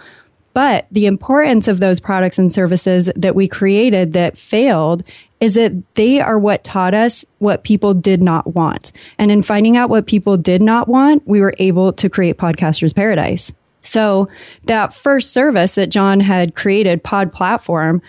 But 0.54 0.86
the 0.90 1.06
importance 1.06 1.68
of 1.68 1.80
those 1.80 2.00
products 2.00 2.38
and 2.38 2.52
services 2.52 3.10
that 3.16 3.34
we 3.34 3.48
created 3.48 4.12
that 4.14 4.38
failed 4.38 5.02
is 5.40 5.54
that 5.54 5.72
they 5.94 6.20
are 6.20 6.38
what 6.38 6.64
taught 6.64 6.94
us 6.94 7.24
what 7.38 7.64
people 7.64 7.92
did 7.92 8.22
not 8.22 8.54
want. 8.54 8.92
And 9.18 9.30
in 9.30 9.42
finding 9.42 9.76
out 9.76 9.90
what 9.90 10.06
people 10.06 10.36
did 10.36 10.62
not 10.62 10.88
want, 10.88 11.26
we 11.26 11.40
were 11.40 11.54
able 11.58 11.92
to 11.94 12.08
create 12.08 12.38
Podcasters 12.38 12.94
Paradise. 12.94 13.52
So 13.82 14.28
that 14.64 14.94
first 14.94 15.32
service 15.32 15.74
that 15.74 15.90
John 15.90 16.20
had 16.20 16.54
created, 16.54 17.02
Pod 17.02 17.32
Platform, 17.32 18.00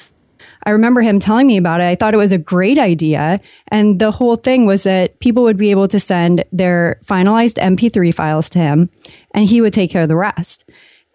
I 0.64 0.70
remember 0.70 1.02
him 1.02 1.20
telling 1.20 1.48
me 1.48 1.58
about 1.58 1.82
it. 1.82 1.86
I 1.86 1.96
thought 1.96 2.14
it 2.14 2.18
was 2.18 2.32
a 2.32 2.38
great 2.38 2.78
idea. 2.78 3.40
And 3.70 4.00
the 4.00 4.12
whole 4.12 4.36
thing 4.36 4.66
was 4.66 4.84
that 4.84 5.20
people 5.20 5.44
would 5.44 5.58
be 5.58 5.72
able 5.72 5.88
to 5.90 6.00
send 6.00 6.44
their 6.52 7.00
finalized 7.06 7.56
MP3 7.56 8.14
files 8.14 8.50
to 8.52 8.60
him 8.60 8.90
and 9.34 9.46
he 9.46 9.62
would 9.62 9.74
take 9.74 9.92
care 9.92 10.02
of 10.02 10.08
the 10.08 10.16
rest. 10.16 10.70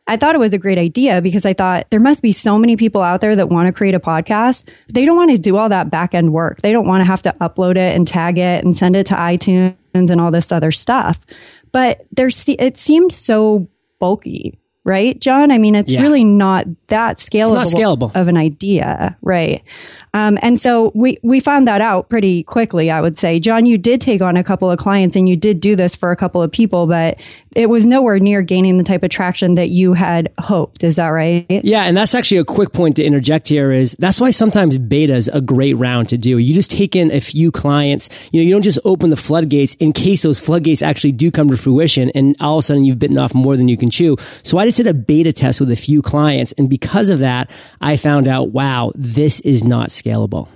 I 0.07 0.17
thought 0.17 0.35
it 0.35 0.39
was 0.39 0.53
a 0.53 0.59
great 0.59 0.79
idea 0.79 1.23
because 1.23 1.47
I 1.47 1.53
thought 1.53 1.87
there 1.91 2.01
must 2.01 2.23
be 2.23 2.33
so 2.33 2.59
many 2.59 2.77
people 2.77 3.03
out 3.03 3.21
there 3.21 3.37
that 3.37 3.49
want 3.49 3.67
to 3.67 3.73
create 3.73 3.95
a 3.95 4.01
podcast. 4.01 4.65
They 4.93 5.05
don't 5.05 5.17
want 5.17 5.31
to 5.31 5.39
do 5.39 5.57
all 5.57 5.69
that 5.69 5.91
back 5.91 6.15
end 6.15 6.33
work. 6.33 6.63
They 6.63 6.73
don't 6.73 6.87
want 6.87 7.01
to 7.01 7.05
have 7.05 7.23
to 7.23 7.35
upload 7.41 7.73
it 7.73 7.95
and 7.95 8.09
tag 8.09 8.39
it 8.39 8.65
and 8.65 8.77
send 8.77 8.97
it 8.97 9.07
to 9.07 9.15
iTunes 9.15 9.77
and 9.95 10.21
all 10.21 10.31
this 10.31 10.51
other 10.51 10.73
stuff. 10.73 11.21
But 11.73 12.07
there's, 12.13 12.45
it 12.49 12.77
seemed 12.77 13.13
so 13.13 13.69
bulky, 14.01 14.59
right, 14.85 15.21
John? 15.21 15.53
I 15.53 15.59
mean, 15.59 15.77
it's 15.77 15.91
yeah. 15.91 16.01
really 16.01 16.25
not 16.25 16.67
that 16.89 17.19
scalable, 17.19 17.55
not 17.55 17.67
scalable 17.67 18.17
of 18.17 18.27
an 18.27 18.37
idea, 18.37 19.17
right? 19.23 19.63
Um, 20.13 20.39
and 20.43 20.61
so 20.61 20.91
we, 20.95 21.19
we 21.23 21.39
found 21.39 21.69
that 21.69 21.81
out 21.81 22.09
pretty 22.09 22.43
quickly, 22.43 22.91
I 22.91 23.01
would 23.01 23.17
say. 23.17 23.39
John, 23.39 23.67
you 23.67 23.79
did 23.79 24.01
take 24.01 24.21
on 24.21 24.37
a 24.37 24.43
couple 24.43 24.69
of 24.69 24.79
clients 24.81 25.15
and 25.15 25.29
you 25.29 25.37
did 25.37 25.61
do 25.61 25.77
this 25.77 25.95
for 25.95 26.11
a 26.11 26.17
couple 26.17 26.43
of 26.43 26.51
people, 26.51 26.89
but 26.89 27.17
it 27.57 27.69
was 27.69 27.85
nowhere 27.85 28.19
near 28.19 28.43
gaining 28.43 28.79
the 28.79 28.85
type 28.85 29.03
of 29.03 29.11
traction 29.11 29.57
that 29.57 29.71
you 29.71 29.93
had 29.93 30.33
hoped. 30.39 30.85
Is 30.85 30.97
that 30.97 31.09
right? 31.09 31.47
Yeah. 31.49 31.83
And 31.83 31.97
that's 31.97 32.15
actually 32.15 32.39
a 32.39 32.45
quick 32.45 32.73
point 32.73 32.97
to 32.97 33.05
interject 33.05 33.49
here 33.49 33.73
is 33.73 33.97
that's 33.99 34.21
why 34.21 34.31
sometimes 34.31 34.79
beta 34.79 35.15
is 35.15 35.29
a 35.33 35.41
great 35.41 35.75
round 35.75 36.09
to 36.11 36.19
do. 36.19 36.39
You 36.39 36.55
just 36.55 36.71
take 36.71 36.95
in 36.95 37.13
a 37.13 37.21
few 37.21 37.51
clients. 37.51 38.09
You 38.33 38.41
know, 38.41 38.45
you 38.45 38.51
don't 38.51 38.63
just 38.63 38.79
open 38.85 39.11
the 39.11 39.17
floodgates 39.17 39.75
in 39.75 39.93
case 39.93 40.23
those 40.23 40.39
floodgates 40.39 40.83
actually 40.83 41.13
do 41.13 41.31
come 41.31 41.49
to 41.51 41.57
fruition 41.57 42.11
and 42.15 42.37
all 42.41 42.59
of 42.59 42.65
a 42.65 42.67
sudden 42.67 42.85
you've 42.85 42.99
bitten 42.99 43.19
off 43.19 43.35
more 43.35 43.57
than 43.57 43.69
you 43.69 43.77
can 43.77 43.91
chew. 43.91 44.17
So 44.43 44.59
I 44.59 44.67
just 44.67 44.77
did 44.77 44.87
a 44.87 44.95
beta 44.95 45.33
test 45.33 45.61
with 45.61 45.71
a 45.71 45.77
few 45.77 46.03
clients. 46.03 46.53
And 46.53 46.71
because 46.71 47.09
of 47.09 47.19
that, 47.19 47.51
I 47.81 47.97
found 47.97 48.29
out, 48.29 48.51
wow, 48.51 48.93
this 48.95 49.41
is 49.41 49.65
not 49.65 49.89
scalable. 49.89 50.49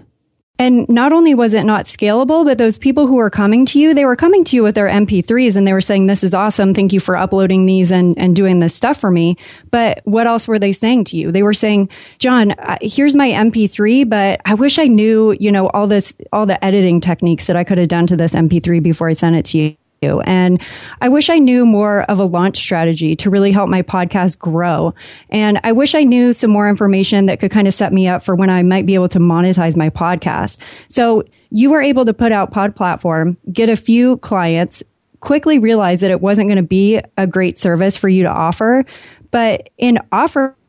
And 0.57 0.89
not 0.89 1.13
only 1.13 1.35
was 1.35 1.53
it 1.53 1.65
not 1.65 1.87
scalable, 1.87 2.45
but 2.45 2.59
those 2.59 2.79
people 2.79 3.09
who 3.09 3.17
were 3.17 3.31
coming 3.31 3.67
to 3.67 3.81
you, 3.81 3.93
they 3.93 4.05
were 4.05 4.15
coming 4.15 4.45
to 4.45 4.57
you 4.57 4.63
with 4.63 4.77
their 4.77 4.89
MP3s 4.89 5.57
and 5.57 5.67
they 5.67 5.73
were 5.73 5.81
saying, 5.81 6.07
this 6.07 6.23
is 6.23 6.33
awesome. 6.33 6.73
Thank 6.73 6.93
you 6.93 7.01
for 7.01 7.17
uploading 7.17 7.67
these 7.67 7.91
and, 7.91 8.17
and 8.17 8.37
doing 8.37 8.61
this 8.61 8.73
stuff 8.73 9.01
for 9.01 9.11
me. 9.11 9.37
But 9.73 10.01
what 10.05 10.29
else 10.29 10.47
were 10.47 10.61
they 10.61 10.73
saying 10.73 11.05
to 11.07 11.17
you? 11.17 11.33
They 11.33 11.43
were 11.43 11.55
saying, 11.55 11.89
John, 12.21 12.53
uh, 12.53 12.79
here's 12.81 13.17
my 13.17 13.31
MP3, 13.31 14.09
but 14.09 14.41
I 14.45 14.55
wish 14.55 14.79
I 14.79 14.87
knew, 14.87 15.37
you 15.41 15.51
know, 15.51 15.71
all 15.71 15.89
this, 15.89 16.15
all 16.33 16.47
the 16.47 16.65
editing 16.65 17.01
techniques 17.01 17.47
that 17.49 17.57
I 17.57 17.65
could 17.65 17.79
have 17.79 17.89
done 17.89 18.07
to 18.07 18.17
this 18.17 18.33
MP3 18.33 18.81
before 18.81 19.09
I 19.09 19.15
sent 19.15 19.35
it 19.35 19.45
to 19.47 19.59
you. 19.59 19.77
And 20.21 20.61
I 21.01 21.09
wish 21.09 21.31
I 21.31 21.39
knew 21.39 21.67
more 21.67 22.03
of 22.03 22.19
a 22.19 22.25
launch 22.25 22.57
strategy 22.59 23.17
to 23.17 23.31
really 23.31 23.53
help 23.53 23.69
my 23.69 23.83
podcast 23.83 24.39
grow. 24.39 24.95
And 25.31 25.61
I 25.65 25.73
wish 25.73 25.95
I 25.95 26.03
knew 26.03 26.33
some 26.33 26.51
more 26.51 26.69
information 26.69 27.27
that 27.27 27.41
could 27.41 27.51
kind 27.51 27.69
of 27.69 27.75
set 27.75 27.93
me 27.93 28.09
up 28.09 28.25
for 28.25 28.35
when 28.35 28.51
I 28.51 28.63
might 28.63 28.87
be 28.87 28.95
able 28.95 29.09
to 29.11 29.19
monetize 29.19 29.77
my 29.77 29.91
podcast. 29.91 30.59
So 30.89 31.25
you 31.51 31.71
were 31.71 31.83
able 31.83 32.05
to 32.05 32.13
put 32.13 32.33
out 32.33 32.51
Pod 32.51 32.75
Platform, 32.75 33.37
get 33.53 33.69
a 33.69 33.77
few 33.77 34.17
clients, 34.19 34.83
quickly 35.21 35.59
realize 35.59 36.01
that 36.01 36.11
it 36.11 36.21
wasn't 36.21 36.49
going 36.49 36.57
to 36.57 36.63
be 36.63 37.01
a 37.17 37.27
great 37.27 37.59
service 37.59 37.97
for 37.97 38.09
you 38.09 38.23
to 38.23 38.31
offer. 38.31 38.85
But 39.31 39.71
in 39.79 39.99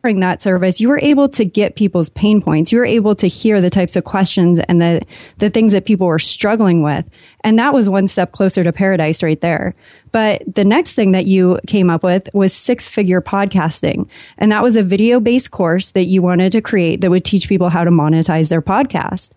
offering 0.05 0.19
that 0.19 0.39
service, 0.39 0.79
you 0.79 0.87
were 0.87 0.99
able 0.99 1.27
to 1.27 1.43
get 1.43 1.75
people's 1.75 2.09
pain 2.09 2.39
points. 2.39 2.71
You 2.71 2.77
were 2.77 2.85
able 2.85 3.15
to 3.15 3.25
hear 3.25 3.59
the 3.59 3.71
types 3.71 3.95
of 3.95 4.03
questions 4.03 4.59
and 4.59 4.79
the, 4.79 5.01
the 5.39 5.49
things 5.49 5.71
that 5.71 5.85
people 5.85 6.05
were 6.05 6.19
struggling 6.19 6.83
with. 6.83 7.09
And 7.41 7.57
that 7.57 7.73
was 7.73 7.89
one 7.89 8.07
step 8.07 8.31
closer 8.31 8.63
to 8.63 8.71
paradise 8.71 9.23
right 9.23 9.41
there. 9.41 9.73
But 10.11 10.43
the 10.53 10.63
next 10.63 10.91
thing 10.91 11.13
that 11.13 11.25
you 11.25 11.59
came 11.65 11.89
up 11.89 12.03
with 12.03 12.29
was 12.35 12.53
six 12.53 12.87
figure 12.87 13.19
podcasting. 13.19 14.07
And 14.37 14.51
that 14.51 14.61
was 14.61 14.75
a 14.75 14.83
video 14.83 15.19
based 15.19 15.49
course 15.49 15.89
that 15.91 16.05
you 16.05 16.21
wanted 16.21 16.51
to 16.51 16.61
create 16.61 17.01
that 17.01 17.09
would 17.09 17.25
teach 17.25 17.49
people 17.49 17.69
how 17.69 17.83
to 17.83 17.89
monetize 17.89 18.49
their 18.49 18.61
podcast. 18.61 19.31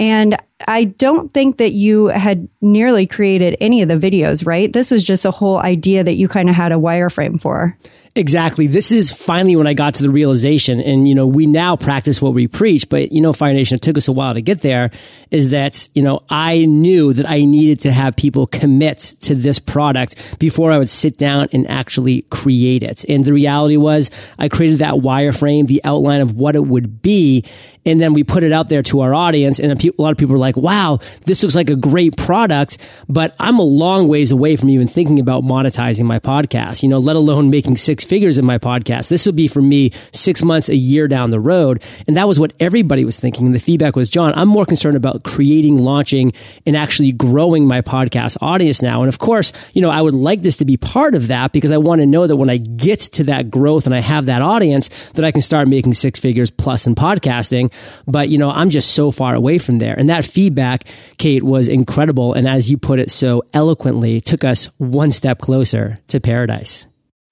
And 0.00 0.36
I 0.66 0.84
don't 0.84 1.32
think 1.32 1.58
that 1.58 1.72
you 1.72 2.06
had 2.06 2.48
nearly 2.60 3.06
created 3.06 3.56
any 3.60 3.82
of 3.82 3.88
the 3.88 3.94
videos, 3.94 4.44
right? 4.44 4.72
This 4.72 4.90
was 4.90 5.04
just 5.04 5.24
a 5.24 5.30
whole 5.30 5.58
idea 5.58 6.02
that 6.02 6.16
you 6.16 6.26
kind 6.26 6.48
of 6.48 6.56
had 6.56 6.72
a 6.72 6.76
wireframe 6.76 7.40
for. 7.40 7.76
Exactly. 8.18 8.66
This 8.66 8.90
is 8.90 9.12
finally 9.12 9.54
when 9.54 9.68
I 9.68 9.74
got 9.74 9.94
to 9.94 10.02
the 10.02 10.10
realization, 10.10 10.80
and 10.80 11.06
you 11.06 11.14
know, 11.14 11.24
we 11.24 11.46
now 11.46 11.76
practice 11.76 12.20
what 12.20 12.34
we 12.34 12.48
preach, 12.48 12.88
but 12.88 13.12
you 13.12 13.20
know, 13.20 13.32
Fire 13.32 13.52
Nation, 13.52 13.76
it 13.76 13.82
took 13.82 13.96
us 13.96 14.08
a 14.08 14.12
while 14.12 14.34
to 14.34 14.42
get 14.42 14.60
there, 14.60 14.90
is 15.30 15.50
that, 15.50 15.88
you 15.94 16.02
know, 16.02 16.18
I 16.28 16.64
knew 16.64 17.12
that 17.12 17.30
I 17.30 17.44
needed 17.44 17.78
to 17.82 17.92
have 17.92 18.16
people 18.16 18.48
commit 18.48 18.98
to 19.20 19.36
this 19.36 19.60
product 19.60 20.16
before 20.40 20.72
I 20.72 20.78
would 20.78 20.88
sit 20.88 21.16
down 21.16 21.48
and 21.52 21.70
actually 21.70 22.22
create 22.22 22.82
it. 22.82 23.04
And 23.08 23.24
the 23.24 23.32
reality 23.32 23.76
was 23.76 24.10
I 24.36 24.48
created 24.48 24.78
that 24.80 24.94
wireframe, 24.94 25.68
the 25.68 25.82
outline 25.84 26.20
of 26.20 26.32
what 26.32 26.56
it 26.56 26.66
would 26.66 27.00
be, 27.00 27.44
and 27.86 28.00
then 28.00 28.12
we 28.12 28.24
put 28.24 28.44
it 28.44 28.52
out 28.52 28.68
there 28.68 28.82
to 28.82 29.00
our 29.00 29.14
audience, 29.14 29.60
and 29.60 29.72
a 29.72 29.92
lot 29.96 30.10
of 30.10 30.18
people 30.18 30.34
were 30.34 30.40
like, 30.40 30.56
wow, 30.56 30.98
this 31.24 31.42
looks 31.42 31.54
like 31.54 31.70
a 31.70 31.76
great 31.76 32.16
product, 32.16 32.78
but 33.08 33.34
I'm 33.38 33.58
a 33.58 33.62
long 33.62 34.08
ways 34.08 34.30
away 34.32 34.56
from 34.56 34.68
even 34.70 34.88
thinking 34.88 35.20
about 35.20 35.44
monetizing 35.44 36.04
my 36.04 36.18
podcast, 36.18 36.82
you 36.82 36.88
know, 36.88 36.98
let 36.98 37.16
alone 37.16 37.48
making 37.48 37.76
six 37.76 38.04
figures 38.08 38.38
in 38.38 38.44
my 38.44 38.58
podcast. 38.58 39.08
This 39.08 39.26
will 39.26 39.34
be 39.34 39.48
for 39.48 39.62
me 39.62 39.92
six 40.12 40.42
months, 40.42 40.68
a 40.68 40.74
year 40.74 41.06
down 41.08 41.30
the 41.30 41.40
road. 41.40 41.82
And 42.06 42.16
that 42.16 42.26
was 42.26 42.40
what 42.40 42.52
everybody 42.58 43.04
was 43.04 43.20
thinking. 43.20 43.46
And 43.46 43.54
the 43.54 43.60
feedback 43.60 43.94
was, 43.96 44.08
John, 44.08 44.32
I'm 44.34 44.48
more 44.48 44.66
concerned 44.66 44.96
about 44.96 45.24
creating, 45.24 45.78
launching, 45.78 46.32
and 46.66 46.76
actually 46.76 47.12
growing 47.12 47.66
my 47.66 47.82
podcast 47.82 48.36
audience 48.40 48.82
now. 48.82 49.02
And 49.02 49.08
of 49.08 49.18
course, 49.18 49.52
you 49.74 49.82
know, 49.82 49.90
I 49.90 50.00
would 50.00 50.14
like 50.14 50.42
this 50.42 50.56
to 50.58 50.64
be 50.64 50.76
part 50.76 51.14
of 51.14 51.28
that 51.28 51.52
because 51.52 51.70
I 51.70 51.76
want 51.76 52.00
to 52.00 52.06
know 52.06 52.26
that 52.26 52.36
when 52.36 52.50
I 52.50 52.56
get 52.56 53.00
to 53.00 53.24
that 53.24 53.50
growth 53.50 53.86
and 53.86 53.94
I 53.94 54.00
have 54.00 54.26
that 54.26 54.42
audience, 54.42 54.88
that 55.14 55.24
I 55.24 55.30
can 55.30 55.42
start 55.42 55.68
making 55.68 55.94
six 55.94 56.18
figures 56.18 56.50
plus 56.50 56.86
in 56.86 56.94
podcasting. 56.94 57.72
But, 58.06 58.28
you 58.28 58.38
know, 58.38 58.50
I'm 58.50 58.70
just 58.70 58.92
so 58.92 59.10
far 59.10 59.34
away 59.34 59.58
from 59.58 59.78
there. 59.78 59.94
And 59.98 60.08
that 60.08 60.24
feedback, 60.24 60.84
Kate, 61.18 61.42
was 61.42 61.68
incredible. 61.68 62.32
And 62.32 62.48
as 62.48 62.70
you 62.70 62.78
put 62.78 62.98
it 62.98 63.10
so 63.10 63.42
eloquently, 63.52 64.20
took 64.20 64.44
us 64.44 64.66
one 64.78 65.10
step 65.10 65.40
closer 65.40 65.96
to 66.08 66.20
paradise. 66.20 66.86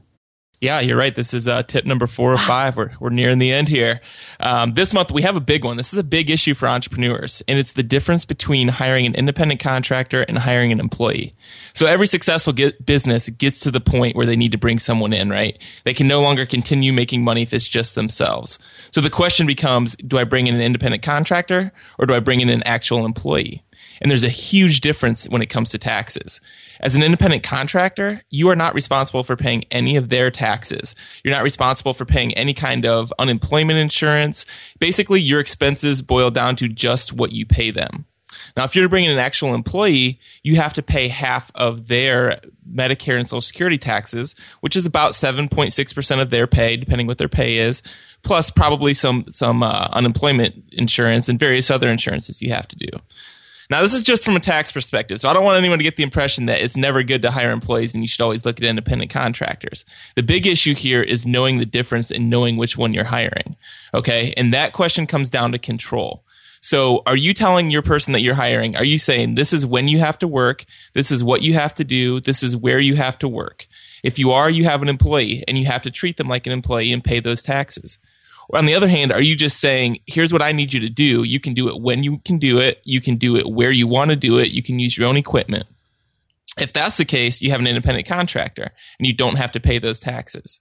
Yeah, 0.61 0.79
you're 0.79 0.97
right. 0.97 1.15
This 1.15 1.33
is 1.33 1.47
uh, 1.47 1.63
tip 1.63 1.85
number 1.85 2.07
four 2.07 2.31
or 2.33 2.37
five. 2.37 2.77
We're, 2.77 2.91
we're 2.99 3.09
nearing 3.09 3.39
the 3.39 3.51
end 3.51 3.67
here. 3.67 3.99
Um, 4.39 4.73
this 4.73 4.93
month, 4.93 5.11
we 5.11 5.21
have 5.23 5.35
a 5.35 5.41
big 5.41 5.65
one. 5.65 5.77
This 5.77 5.91
is 5.91 5.99
a 5.99 6.03
big 6.03 6.29
issue 6.29 6.53
for 6.53 6.67
entrepreneurs, 6.67 7.43
and 7.47 7.59
it's 7.59 7.73
the 7.73 7.83
difference 7.83 8.25
between 8.25 8.69
hiring 8.69 9.05
an 9.05 9.15
independent 9.15 9.59
contractor 9.59 10.21
and 10.21 10.37
hiring 10.37 10.71
an 10.71 10.79
employee. 10.79 11.35
So 11.73 11.87
every 11.87 12.07
successful 12.07 12.53
get 12.53 12.85
business 12.85 13.27
gets 13.29 13.59
to 13.61 13.71
the 13.71 13.81
point 13.81 14.15
where 14.15 14.25
they 14.25 14.37
need 14.37 14.53
to 14.53 14.57
bring 14.57 14.79
someone 14.79 15.11
in, 15.11 15.29
right? 15.29 15.57
They 15.83 15.93
can 15.93 16.07
no 16.07 16.21
longer 16.21 16.45
continue 16.45 16.93
making 16.93 17.23
money 17.23 17.41
if 17.41 17.53
it's 17.53 17.67
just 17.67 17.95
themselves. 17.95 18.57
So 18.91 19.01
the 19.01 19.09
question 19.09 19.45
becomes, 19.45 19.95
do 19.97 20.17
I 20.17 20.23
bring 20.23 20.47
in 20.47 20.55
an 20.55 20.61
independent 20.61 21.03
contractor 21.03 21.73
or 21.99 22.05
do 22.05 22.15
I 22.15 22.19
bring 22.19 22.39
in 22.39 22.49
an 22.49 22.63
actual 22.63 23.05
employee? 23.05 23.64
And 24.01 24.11
there's 24.11 24.23
a 24.23 24.29
huge 24.29 24.81
difference 24.81 25.27
when 25.29 25.41
it 25.41 25.49
comes 25.49 25.71
to 25.71 25.77
taxes. 25.77 26.41
As 26.79 26.95
an 26.95 27.03
independent 27.03 27.43
contractor, 27.43 28.21
you 28.29 28.49
are 28.49 28.55
not 28.55 28.73
responsible 28.73 29.23
for 29.23 29.35
paying 29.35 29.63
any 29.71 29.95
of 29.95 30.09
their 30.09 30.29
taxes. 30.29 30.95
You're 31.23 31.33
not 31.33 31.43
responsible 31.43 31.93
for 31.93 32.05
paying 32.05 32.33
any 32.33 32.53
kind 32.53 32.85
of 32.85 33.13
unemployment 33.17 33.79
insurance. 33.79 34.45
Basically, 34.79 35.21
your 35.21 35.39
expenses 35.39 36.01
boil 36.01 36.31
down 36.31 36.55
to 36.57 36.67
just 36.67 37.13
what 37.13 37.31
you 37.31 37.45
pay 37.45 37.71
them. 37.71 38.05
Now, 38.55 38.63
if 38.63 38.75
you're 38.75 38.89
bringing 38.89 39.11
an 39.11 39.17
actual 39.19 39.53
employee, 39.53 40.19
you 40.43 40.55
have 40.55 40.73
to 40.73 40.83
pay 40.83 41.07
half 41.07 41.51
of 41.55 41.87
their 41.87 42.41
Medicare 42.69 43.17
and 43.17 43.27
Social 43.27 43.41
Security 43.41 43.77
taxes, 43.77 44.35
which 44.61 44.75
is 44.75 44.85
about 44.85 45.11
7.6% 45.11 46.21
of 46.21 46.29
their 46.29 46.47
pay, 46.47 46.77
depending 46.77 47.07
what 47.07 47.17
their 47.17 47.29
pay 47.29 47.57
is, 47.57 47.81
plus 48.23 48.49
probably 48.49 48.93
some, 48.93 49.25
some 49.29 49.63
uh, 49.63 49.87
unemployment 49.91 50.63
insurance 50.71 51.29
and 51.29 51.39
various 51.39 51.69
other 51.69 51.89
insurances 51.89 52.41
you 52.41 52.51
have 52.51 52.67
to 52.67 52.75
do. 52.75 52.87
Now, 53.69 53.81
this 53.81 53.93
is 53.93 54.01
just 54.01 54.23
from 54.23 54.35
a 54.35 54.39
tax 54.39 54.71
perspective, 54.71 55.19
so 55.19 55.29
I 55.29 55.33
don't 55.33 55.43
want 55.43 55.57
anyone 55.57 55.79
to 55.79 55.83
get 55.83 55.95
the 55.95 56.03
impression 56.03 56.45
that 56.45 56.61
it's 56.61 56.77
never 56.77 57.03
good 57.03 57.23
to 57.23 57.31
hire 57.31 57.51
employees 57.51 57.93
and 57.93 58.03
you 58.03 58.07
should 58.07 58.21
always 58.21 58.45
look 58.45 58.59
at 58.59 58.63
independent 58.65 59.11
contractors. 59.11 59.85
The 60.15 60.23
big 60.23 60.45
issue 60.45 60.75
here 60.75 61.01
is 61.01 61.25
knowing 61.25 61.57
the 61.57 61.65
difference 61.65 62.11
and 62.11 62.29
knowing 62.29 62.57
which 62.57 62.77
one 62.77 62.93
you're 62.93 63.03
hiring. 63.03 63.55
Okay. 63.93 64.33
And 64.37 64.53
that 64.53 64.73
question 64.73 65.07
comes 65.07 65.29
down 65.29 65.51
to 65.53 65.59
control. 65.59 66.23
So 66.61 67.03
are 67.05 67.15
you 67.17 67.33
telling 67.35 67.69
your 67.69 67.83
person 67.83 68.13
that 68.13 68.21
you're 68.21 68.33
hiring, 68.33 68.75
are 68.75 68.83
you 68.83 68.97
saying 68.97 69.35
this 69.35 69.53
is 69.53 69.65
when 69.67 69.87
you 69.87 69.99
have 69.99 70.17
to 70.19 70.27
work? 70.27 70.65
This 70.93 71.11
is 71.11 71.23
what 71.23 71.43
you 71.43 71.53
have 71.53 71.75
to 71.75 71.83
do. 71.83 72.19
This 72.19 72.41
is 72.41 72.55
where 72.55 72.79
you 72.79 72.95
have 72.95 73.19
to 73.19 73.27
work. 73.27 73.67
If 74.03 74.17
you 74.17 74.31
are, 74.31 74.49
you 74.49 74.63
have 74.63 74.81
an 74.81 74.89
employee 74.89 75.43
and 75.47 75.57
you 75.57 75.65
have 75.65 75.83
to 75.83 75.91
treat 75.91 76.17
them 76.17 76.27
like 76.27 76.47
an 76.47 76.53
employee 76.53 76.91
and 76.91 77.03
pay 77.03 77.19
those 77.19 77.43
taxes. 77.43 77.99
Or 78.49 78.59
on 78.59 78.65
the 78.65 78.75
other 78.75 78.87
hand, 78.87 79.11
are 79.11 79.21
you 79.21 79.35
just 79.35 79.59
saying, 79.59 79.99
here's 80.05 80.31
what 80.31 80.41
I 80.41 80.51
need 80.51 80.73
you 80.73 80.79
to 80.81 80.89
do? 80.89 81.23
You 81.23 81.39
can 81.39 81.53
do 81.53 81.67
it 81.67 81.81
when 81.81 82.03
you 82.03 82.19
can 82.19 82.37
do 82.37 82.59
it. 82.59 82.81
You 82.83 83.01
can 83.01 83.15
do 83.15 83.35
it 83.35 83.49
where 83.49 83.71
you 83.71 83.87
want 83.87 84.11
to 84.11 84.15
do 84.15 84.37
it. 84.37 84.51
You 84.51 84.61
can 84.61 84.79
use 84.79 84.97
your 84.97 85.07
own 85.07 85.17
equipment. 85.17 85.65
If 86.57 86.71
that's 86.71 86.97
the 86.97 87.05
case, 87.05 87.41
you 87.41 87.51
have 87.51 87.59
an 87.59 87.67
independent 87.67 88.07
contractor 88.07 88.71
and 88.99 89.07
you 89.07 89.13
don't 89.13 89.35
have 89.35 89.51
to 89.53 89.59
pay 89.59 89.79
those 89.79 89.99
taxes. 89.99 90.59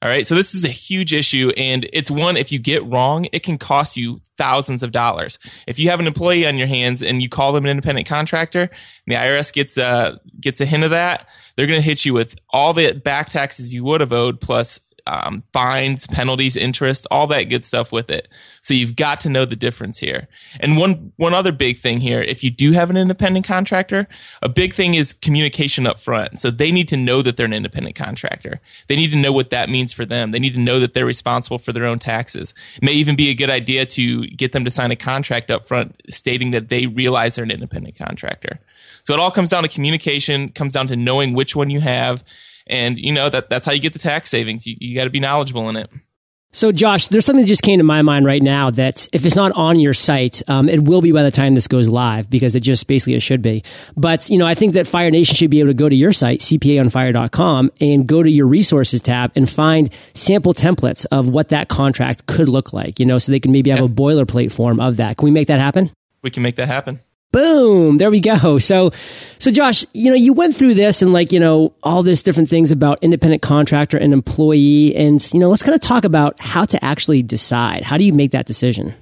All 0.00 0.08
right. 0.08 0.24
So 0.24 0.36
this 0.36 0.54
is 0.54 0.64
a 0.64 0.68
huge 0.68 1.12
issue. 1.12 1.50
And 1.56 1.88
it's 1.92 2.10
one, 2.10 2.36
if 2.36 2.52
you 2.52 2.60
get 2.60 2.84
wrong, 2.84 3.26
it 3.32 3.42
can 3.42 3.58
cost 3.58 3.96
you 3.96 4.20
thousands 4.36 4.84
of 4.84 4.92
dollars. 4.92 5.40
If 5.66 5.80
you 5.80 5.90
have 5.90 5.98
an 5.98 6.06
employee 6.06 6.46
on 6.46 6.56
your 6.56 6.68
hands 6.68 7.02
and 7.02 7.20
you 7.20 7.28
call 7.28 7.52
them 7.52 7.64
an 7.64 7.70
independent 7.70 8.06
contractor 8.06 8.70
the 9.08 9.14
IRS 9.14 9.52
gets 9.52 9.76
a, 9.76 10.20
gets 10.40 10.60
a 10.60 10.66
hint 10.66 10.84
of 10.84 10.90
that, 10.90 11.26
they're 11.56 11.66
going 11.66 11.80
to 11.80 11.84
hit 11.84 12.04
you 12.04 12.14
with 12.14 12.36
all 12.50 12.72
the 12.72 12.92
back 12.92 13.30
taxes 13.30 13.74
you 13.74 13.82
would 13.82 14.00
have 14.00 14.12
owed 14.12 14.40
plus 14.40 14.80
um, 15.08 15.42
fines, 15.52 16.06
penalties, 16.06 16.56
interest, 16.56 17.06
all 17.10 17.26
that 17.28 17.44
good 17.44 17.64
stuff 17.64 17.90
with 17.90 18.10
it. 18.10 18.28
So 18.60 18.74
you've 18.74 18.96
got 18.96 19.20
to 19.20 19.30
know 19.30 19.46
the 19.46 19.56
difference 19.56 19.98
here. 19.98 20.28
And 20.60 20.76
one 20.76 21.12
one 21.16 21.32
other 21.32 21.52
big 21.52 21.78
thing 21.78 21.98
here, 21.98 22.20
if 22.20 22.44
you 22.44 22.50
do 22.50 22.72
have 22.72 22.90
an 22.90 22.98
independent 22.98 23.46
contractor, 23.46 24.06
a 24.42 24.48
big 24.48 24.74
thing 24.74 24.94
is 24.94 25.14
communication 25.14 25.86
up 25.86 25.98
front. 25.98 26.40
So 26.40 26.50
they 26.50 26.70
need 26.70 26.88
to 26.88 26.96
know 26.96 27.22
that 27.22 27.36
they're 27.36 27.46
an 27.46 27.54
independent 27.54 27.96
contractor. 27.96 28.60
They 28.88 28.96
need 28.96 29.10
to 29.12 29.16
know 29.16 29.32
what 29.32 29.50
that 29.50 29.70
means 29.70 29.92
for 29.94 30.04
them. 30.04 30.30
They 30.30 30.38
need 30.38 30.54
to 30.54 30.60
know 30.60 30.78
that 30.80 30.92
they're 30.92 31.06
responsible 31.06 31.58
for 31.58 31.72
their 31.72 31.86
own 31.86 31.98
taxes. 31.98 32.52
It 32.76 32.82
may 32.82 32.92
even 32.92 33.16
be 33.16 33.30
a 33.30 33.34
good 33.34 33.50
idea 33.50 33.86
to 33.86 34.26
get 34.26 34.52
them 34.52 34.64
to 34.66 34.70
sign 34.70 34.90
a 34.90 34.96
contract 34.96 35.50
up 35.50 35.66
front 35.66 36.00
stating 36.10 36.50
that 36.50 36.68
they 36.68 36.86
realize 36.86 37.36
they're 37.36 37.44
an 37.44 37.50
independent 37.50 37.96
contractor. 37.96 38.60
So 39.04 39.14
it 39.14 39.20
all 39.20 39.30
comes 39.30 39.48
down 39.48 39.62
to 39.62 39.70
communication, 39.70 40.50
comes 40.50 40.74
down 40.74 40.88
to 40.88 40.96
knowing 40.96 41.32
which 41.32 41.56
one 41.56 41.70
you 41.70 41.80
have 41.80 42.22
and 42.68 42.98
you 42.98 43.12
know 43.12 43.28
that 43.28 43.50
that's 43.50 43.66
how 43.66 43.72
you 43.72 43.80
get 43.80 43.92
the 43.92 43.98
tax 43.98 44.30
savings. 44.30 44.66
You, 44.66 44.76
you 44.80 44.94
got 44.94 45.04
to 45.04 45.10
be 45.10 45.20
knowledgeable 45.20 45.68
in 45.68 45.76
it. 45.76 45.90
So, 46.50 46.72
Josh, 46.72 47.08
there's 47.08 47.26
something 47.26 47.44
that 47.44 47.48
just 47.48 47.62
came 47.62 47.78
to 47.78 47.84
my 47.84 48.00
mind 48.00 48.24
right 48.24 48.42
now 48.42 48.70
that 48.70 49.06
if 49.12 49.26
it's 49.26 49.36
not 49.36 49.52
on 49.52 49.80
your 49.80 49.92
site, 49.92 50.42
um, 50.48 50.70
it 50.70 50.82
will 50.82 51.02
be 51.02 51.12
by 51.12 51.22
the 51.22 51.30
time 51.30 51.54
this 51.54 51.68
goes 51.68 51.90
live 51.90 52.30
because 52.30 52.56
it 52.56 52.60
just 52.60 52.86
basically 52.86 53.14
it 53.14 53.20
should 53.20 53.42
be. 53.42 53.62
But, 53.98 54.30
you 54.30 54.38
know, 54.38 54.46
I 54.46 54.54
think 54.54 54.72
that 54.72 54.86
Fire 54.86 55.10
Nation 55.10 55.34
should 55.34 55.50
be 55.50 55.60
able 55.60 55.68
to 55.68 55.74
go 55.74 55.90
to 55.90 55.94
your 55.94 56.10
site, 56.10 56.40
cpaonfire.com, 56.40 57.70
and 57.82 58.06
go 58.06 58.22
to 58.22 58.30
your 58.30 58.46
resources 58.46 59.02
tab 59.02 59.30
and 59.36 59.48
find 59.48 59.90
sample 60.14 60.54
templates 60.54 61.04
of 61.12 61.28
what 61.28 61.50
that 61.50 61.68
contract 61.68 62.24
could 62.24 62.48
look 62.48 62.72
like, 62.72 62.98
you 62.98 63.04
know, 63.04 63.18
so 63.18 63.30
they 63.30 63.40
can 63.40 63.52
maybe 63.52 63.68
have 63.68 63.80
yeah. 63.80 63.84
a 63.84 63.88
boilerplate 63.90 64.50
form 64.50 64.80
of 64.80 64.96
that. 64.96 65.18
Can 65.18 65.26
we 65.26 65.30
make 65.30 65.48
that 65.48 65.60
happen? 65.60 65.90
We 66.22 66.30
can 66.30 66.42
make 66.42 66.56
that 66.56 66.68
happen. 66.68 67.00
Boom. 67.38 67.98
There 67.98 68.10
we 68.10 68.20
go. 68.20 68.58
So, 68.58 68.90
so 69.38 69.52
Josh, 69.52 69.84
you 69.92 70.10
know, 70.10 70.16
you 70.16 70.32
went 70.32 70.56
through 70.56 70.74
this 70.74 71.02
and 71.02 71.12
like, 71.12 71.30
you 71.30 71.38
know, 71.38 71.72
all 71.84 72.02
this 72.02 72.20
different 72.20 72.48
things 72.48 72.72
about 72.72 72.98
independent 73.00 73.42
contractor 73.42 73.96
and 73.96 74.12
employee. 74.12 74.96
And, 74.96 75.22
you 75.32 75.38
know, 75.38 75.48
let's 75.48 75.62
kind 75.62 75.76
of 75.76 75.80
talk 75.80 76.04
about 76.04 76.40
how 76.40 76.64
to 76.64 76.84
actually 76.84 77.22
decide. 77.22 77.84
How 77.84 77.96
do 77.96 78.04
you 78.04 78.12
make 78.12 78.32
that 78.32 78.46
decision? 78.46 78.92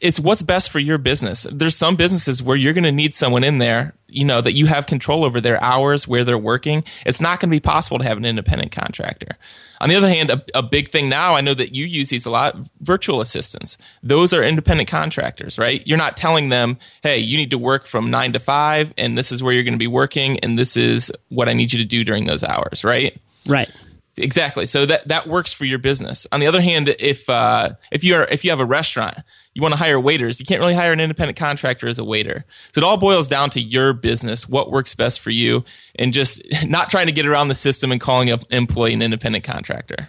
It's 0.00 0.20
what's 0.20 0.42
best 0.42 0.70
for 0.70 0.80
your 0.80 0.98
business. 0.98 1.46
There's 1.50 1.76
some 1.76 1.96
businesses 1.96 2.42
where 2.42 2.56
you're 2.56 2.72
going 2.72 2.84
to 2.84 2.92
need 2.92 3.14
someone 3.14 3.44
in 3.44 3.58
there, 3.58 3.94
you 4.08 4.24
know, 4.24 4.40
that 4.40 4.54
you 4.54 4.66
have 4.66 4.86
control 4.86 5.24
over 5.24 5.40
their 5.40 5.62
hours, 5.62 6.06
where 6.06 6.24
they're 6.24 6.36
working. 6.36 6.84
It's 7.06 7.20
not 7.20 7.40
going 7.40 7.50
to 7.50 7.54
be 7.54 7.60
possible 7.60 7.98
to 7.98 8.04
have 8.04 8.18
an 8.18 8.24
independent 8.24 8.72
contractor. 8.72 9.36
On 9.80 9.88
the 9.88 9.96
other 9.96 10.08
hand, 10.08 10.30
a, 10.30 10.44
a, 10.54 10.62
big 10.62 10.90
thing 10.90 11.08
now, 11.08 11.34
I 11.34 11.40
know 11.40 11.54
that 11.54 11.74
you 11.74 11.84
use 11.84 12.08
these 12.08 12.26
a 12.26 12.30
lot, 12.30 12.56
virtual 12.80 13.20
assistants. 13.20 13.76
Those 14.02 14.32
are 14.32 14.42
independent 14.42 14.88
contractors, 14.88 15.58
right? 15.58 15.86
You're 15.86 15.98
not 15.98 16.16
telling 16.16 16.48
them, 16.48 16.78
hey, 17.02 17.18
you 17.18 17.36
need 17.36 17.50
to 17.50 17.58
work 17.58 17.86
from 17.86 18.10
nine 18.10 18.32
to 18.32 18.40
five, 18.40 18.94
and 18.96 19.18
this 19.18 19.30
is 19.30 19.42
where 19.42 19.52
you're 19.52 19.64
going 19.64 19.74
to 19.74 19.78
be 19.78 19.86
working, 19.86 20.40
and 20.40 20.58
this 20.58 20.76
is 20.76 21.12
what 21.28 21.48
I 21.48 21.52
need 21.52 21.72
you 21.72 21.78
to 21.80 21.84
do 21.84 22.04
during 22.04 22.26
those 22.26 22.42
hours, 22.42 22.82
right? 22.84 23.20
Right. 23.48 23.70
Exactly. 24.16 24.66
So 24.66 24.86
that 24.86 25.08
that 25.08 25.26
works 25.26 25.52
for 25.52 25.64
your 25.64 25.78
business. 25.78 26.26
On 26.30 26.40
the 26.40 26.46
other 26.46 26.60
hand, 26.60 26.94
if 26.98 27.28
uh, 27.28 27.70
if 27.90 28.04
you 28.04 28.14
are 28.14 28.24
if 28.30 28.44
you 28.44 28.50
have 28.50 28.60
a 28.60 28.64
restaurant, 28.64 29.18
you 29.54 29.62
want 29.62 29.72
to 29.72 29.78
hire 29.78 30.00
waiters, 30.00 30.40
you 30.40 30.46
can't 30.46 30.60
really 30.60 30.74
hire 30.74 30.92
an 30.92 31.00
independent 31.00 31.38
contractor 31.38 31.86
as 31.86 31.98
a 31.98 32.04
waiter. 32.04 32.44
So 32.74 32.80
it 32.80 32.84
all 32.84 32.96
boils 32.96 33.28
down 33.28 33.50
to 33.50 33.60
your 33.60 33.92
business, 33.92 34.48
what 34.48 34.70
works 34.70 34.94
best 34.94 35.20
for 35.20 35.30
you, 35.30 35.64
and 35.96 36.12
just 36.12 36.42
not 36.66 36.90
trying 36.90 37.06
to 37.06 37.12
get 37.12 37.26
around 37.26 37.48
the 37.48 37.54
system 37.54 37.92
and 37.92 38.00
calling 38.00 38.30
up 38.30 38.42
employee 38.50 38.94
an 38.94 39.02
independent 39.02 39.44
contractor. 39.44 40.08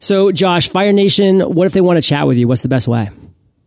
So, 0.00 0.32
Josh, 0.32 0.68
Fire 0.68 0.92
Nation, 0.92 1.40
what 1.40 1.66
if 1.66 1.72
they 1.72 1.80
want 1.80 1.96
to 1.96 2.02
chat 2.02 2.26
with 2.26 2.36
you? 2.36 2.46
What's 2.46 2.62
the 2.62 2.68
best 2.68 2.86
way? 2.86 3.08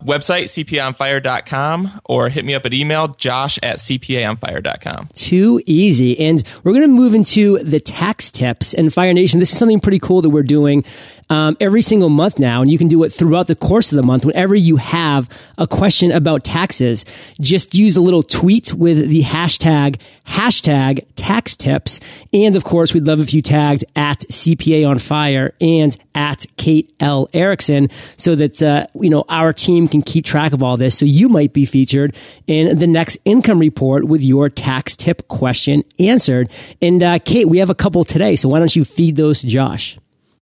website 0.03 0.43
cpaonfire.com 0.43 2.01
or 2.05 2.29
hit 2.29 2.45
me 2.45 2.53
up 2.53 2.65
at 2.65 2.73
email 2.73 3.09
josh 3.09 3.57
at 3.63 3.77
cpaonfire.com 3.79 5.09
too 5.13 5.61
easy 5.65 6.17
and 6.19 6.43
we're 6.63 6.71
going 6.71 6.83
to 6.83 6.87
move 6.87 7.15
into 7.15 7.57
the 7.59 7.79
tax 7.79 8.31
tips 8.31 8.73
and 8.75 8.93
fire 8.93 9.11
nation 9.11 9.39
this 9.39 9.51
is 9.51 9.57
something 9.57 9.79
pretty 9.79 9.99
cool 9.99 10.21
that 10.21 10.29
we're 10.29 10.43
doing 10.43 10.83
um, 11.29 11.57
every 11.59 11.81
single 11.81 12.09
month 12.09 12.39
now, 12.39 12.61
and 12.61 12.71
you 12.71 12.77
can 12.77 12.87
do 12.87 13.03
it 13.03 13.11
throughout 13.11 13.47
the 13.47 13.55
course 13.55 13.91
of 13.91 13.97
the 13.97 14.03
month. 14.03 14.25
Whenever 14.25 14.55
you 14.55 14.77
have 14.77 15.29
a 15.57 15.67
question 15.67 16.11
about 16.11 16.43
taxes, 16.43 17.05
just 17.39 17.75
use 17.75 17.97
a 17.97 18.01
little 18.01 18.23
tweet 18.23 18.73
with 18.73 19.09
the 19.09 19.23
hashtag 19.23 19.99
hashtag 20.25 21.05
tax 21.15 21.55
tips, 21.55 21.99
and 22.33 22.55
of 22.55 22.63
course, 22.63 22.93
we'd 22.93 23.05
love 23.05 23.19
if 23.19 23.33
you 23.33 23.41
tagged 23.41 23.83
at 23.95 24.19
CPA 24.19 24.87
on 24.87 24.99
Fire 24.99 25.53
and 25.59 25.97
at 26.15 26.45
Kate 26.57 26.93
L 26.99 27.29
Erickson, 27.33 27.89
so 28.17 28.35
that 28.35 28.61
uh, 28.63 28.87
you 28.95 29.09
know 29.09 29.25
our 29.27 29.51
team 29.51 29.87
can 29.87 30.01
keep 30.01 30.25
track 30.25 30.53
of 30.53 30.63
all 30.63 30.77
this. 30.77 30.97
So 30.97 31.05
you 31.05 31.29
might 31.29 31.53
be 31.53 31.65
featured 31.65 32.15
in 32.47 32.79
the 32.79 32.87
next 32.87 33.17
income 33.25 33.59
report 33.59 34.05
with 34.05 34.21
your 34.21 34.49
tax 34.49 34.95
tip 34.95 35.27
question 35.27 35.83
answered. 35.99 36.51
And 36.81 37.03
uh, 37.03 37.19
Kate, 37.19 37.47
we 37.47 37.57
have 37.57 37.69
a 37.69 37.75
couple 37.75 38.03
today, 38.03 38.35
so 38.35 38.49
why 38.49 38.59
don't 38.59 38.75
you 38.75 38.85
feed 38.85 39.15
those 39.17 39.41
Josh? 39.41 39.97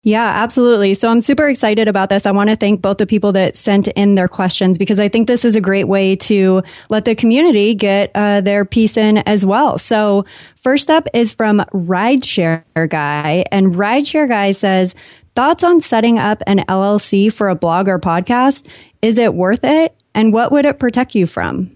Yeah, 0.05 0.27
absolutely. 0.27 0.93
So 0.93 1.09
I'm 1.09 1.23
super 1.23 1.49
excited 1.49 1.89
about 1.89 2.11
this. 2.11 2.27
I 2.27 2.31
want 2.31 2.51
to 2.51 2.57
thank 2.57 2.83
both 2.83 2.99
the 2.99 3.07
people 3.07 3.33
that 3.33 3.57
sent 3.57 3.89
in 3.89 4.17
their 4.17 4.29
questions 4.29 4.77
because 4.77 5.01
I 5.01 5.09
think 5.09 5.27
this 5.27 5.47
is 5.47 5.57
a 5.57 5.63
great 5.63 5.89
way 5.89 6.15
to 6.17 6.63
let 6.91 7.07
the 7.07 7.15
community 7.15 7.75
get 7.75 8.11
uh, 8.15 8.43
their 8.43 8.67
piece 8.67 8.99
in 8.99 9.19
as 9.19 9.47
well. 9.47 9.79
So 9.79 10.27
first 10.63 10.91
up 10.91 11.09
is 11.15 11.33
from 11.33 11.65
Rideshare 11.73 12.91
Guy, 12.91 13.45
and 13.51 13.75
Rideshare 13.75 14.29
Guy 14.29 14.53
says, 14.53 14.95
"Thoughts 15.35 15.65
on 15.65 15.81
setting 15.81 16.19
up 16.19 16.43
an 16.47 16.59
LLC 16.69 17.33
for 17.33 17.49
a 17.49 17.57
blog 17.57 17.89
or 17.89 17.99
podcast? 17.99 18.67
Is 19.01 19.17
it 19.17 19.33
worth 19.33 19.65
it? 19.65 19.97
And 20.15 20.35
what 20.35 20.53
would 20.53 20.67
it 20.67 20.79
protect 20.79 21.15
you 21.15 21.27
from?" 21.27 21.75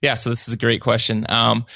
Yeah, 0.00 0.14
so 0.14 0.30
this 0.30 0.46
is 0.46 0.54
a 0.54 0.58
great 0.58 0.80
question. 0.80 1.26
Um, 1.28 1.66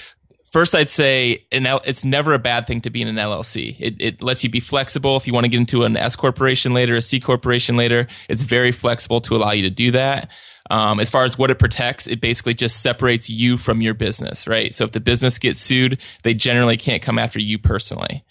First, 0.50 0.74
I'd 0.74 0.90
say 0.90 1.44
L- 1.52 1.80
it's 1.84 2.04
never 2.04 2.34
a 2.34 2.38
bad 2.38 2.66
thing 2.66 2.80
to 2.82 2.90
be 2.90 3.02
in 3.02 3.08
an 3.08 3.16
LLC. 3.16 3.76
It, 3.78 3.94
it 4.00 4.22
lets 4.22 4.42
you 4.42 4.50
be 4.50 4.60
flexible. 4.60 5.16
If 5.16 5.26
you 5.26 5.32
want 5.32 5.44
to 5.44 5.48
get 5.48 5.60
into 5.60 5.84
an 5.84 5.96
S 5.96 6.16
corporation 6.16 6.74
later, 6.74 6.96
a 6.96 7.02
C 7.02 7.20
corporation 7.20 7.76
later, 7.76 8.08
it's 8.28 8.42
very 8.42 8.72
flexible 8.72 9.20
to 9.22 9.36
allow 9.36 9.52
you 9.52 9.62
to 9.62 9.70
do 9.70 9.92
that. 9.92 10.28
Um, 10.70 11.00
as 11.00 11.10
far 11.10 11.24
as 11.24 11.36
what 11.36 11.50
it 11.50 11.58
protects, 11.58 12.06
it 12.06 12.20
basically 12.20 12.54
just 12.54 12.82
separates 12.82 13.28
you 13.28 13.58
from 13.58 13.80
your 13.80 13.94
business, 13.94 14.46
right? 14.46 14.72
So 14.72 14.84
if 14.84 14.92
the 14.92 15.00
business 15.00 15.38
gets 15.38 15.60
sued, 15.60 15.98
they 16.22 16.32
generally 16.32 16.76
can't 16.76 17.02
come 17.02 17.18
after 17.18 17.40
you 17.40 17.58
personally. 17.58 18.24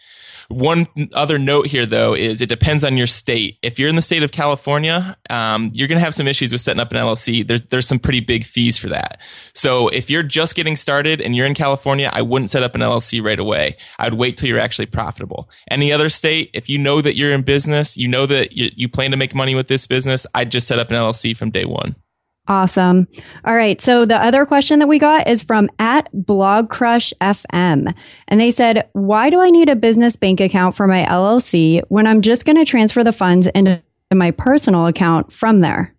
One 0.49 0.87
other 1.13 1.37
note 1.37 1.67
here, 1.67 1.85
though, 1.85 2.15
is 2.15 2.41
it 2.41 2.49
depends 2.49 2.83
on 2.83 2.97
your 2.97 3.05
state. 3.05 3.59
If 3.61 3.77
you're 3.77 3.87
in 3.87 3.95
the 3.95 4.01
state 4.01 4.23
of 4.23 4.31
California, 4.31 5.15
um, 5.29 5.69
you're 5.73 5.87
going 5.87 5.99
to 5.99 6.03
have 6.03 6.15
some 6.15 6.27
issues 6.27 6.51
with 6.51 6.59
setting 6.59 6.79
up 6.79 6.91
an 6.91 6.97
LLC. 6.97 7.47
There's 7.47 7.65
there's 7.65 7.87
some 7.87 7.99
pretty 7.99 8.19
big 8.19 8.45
fees 8.45 8.75
for 8.75 8.89
that. 8.89 9.19
So 9.53 9.89
if 9.89 10.09
you're 10.09 10.23
just 10.23 10.55
getting 10.55 10.75
started 10.75 11.21
and 11.21 11.35
you're 11.35 11.45
in 11.45 11.53
California, 11.53 12.09
I 12.11 12.23
wouldn't 12.23 12.49
set 12.49 12.63
up 12.63 12.73
an 12.73 12.81
LLC 12.81 13.23
right 13.23 13.39
away. 13.39 13.77
I 13.99 14.05
would 14.05 14.15
wait 14.15 14.37
till 14.37 14.49
you're 14.49 14.57
actually 14.57 14.87
profitable. 14.87 15.51
Any 15.69 15.93
other 15.93 16.09
state, 16.09 16.49
if 16.55 16.67
you 16.67 16.79
know 16.79 16.99
that 16.99 17.15
you're 17.15 17.31
in 17.31 17.43
business, 17.43 17.95
you 17.95 18.07
know 18.07 18.25
that 18.25 18.53
you, 18.53 18.71
you 18.75 18.89
plan 18.89 19.11
to 19.11 19.17
make 19.17 19.35
money 19.35 19.53
with 19.53 19.67
this 19.67 19.85
business, 19.85 20.25
I'd 20.33 20.51
just 20.51 20.67
set 20.67 20.79
up 20.79 20.89
an 20.89 20.97
LLC 20.97 21.37
from 21.37 21.51
day 21.51 21.65
one. 21.65 21.95
Awesome. 22.49 23.07
All 23.45 23.55
right. 23.55 23.79
So 23.79 24.05
the 24.05 24.17
other 24.17 24.43
question 24.43 24.79
that 24.79 24.87
we 24.87 24.97
got 24.97 25.27
is 25.27 25.43
from 25.43 25.69
at 25.77 26.09
Blog 26.13 26.69
Crush 26.69 27.13
FM. 27.21 27.93
And 28.27 28.39
they 28.41 28.51
said, 28.51 28.89
why 28.93 29.29
do 29.29 29.39
I 29.39 29.51
need 29.51 29.69
a 29.69 29.75
business 29.75 30.15
bank 30.15 30.41
account 30.41 30.75
for 30.75 30.87
my 30.87 31.03
LLC 31.03 31.83
when 31.89 32.07
I'm 32.07 32.21
just 32.21 32.45
going 32.45 32.57
to 32.57 32.65
transfer 32.65 33.03
the 33.03 33.13
funds 33.13 33.45
into 33.47 33.83
my 34.11 34.31
personal 34.31 34.87
account 34.87 35.31
from 35.31 35.61
there? 35.61 35.95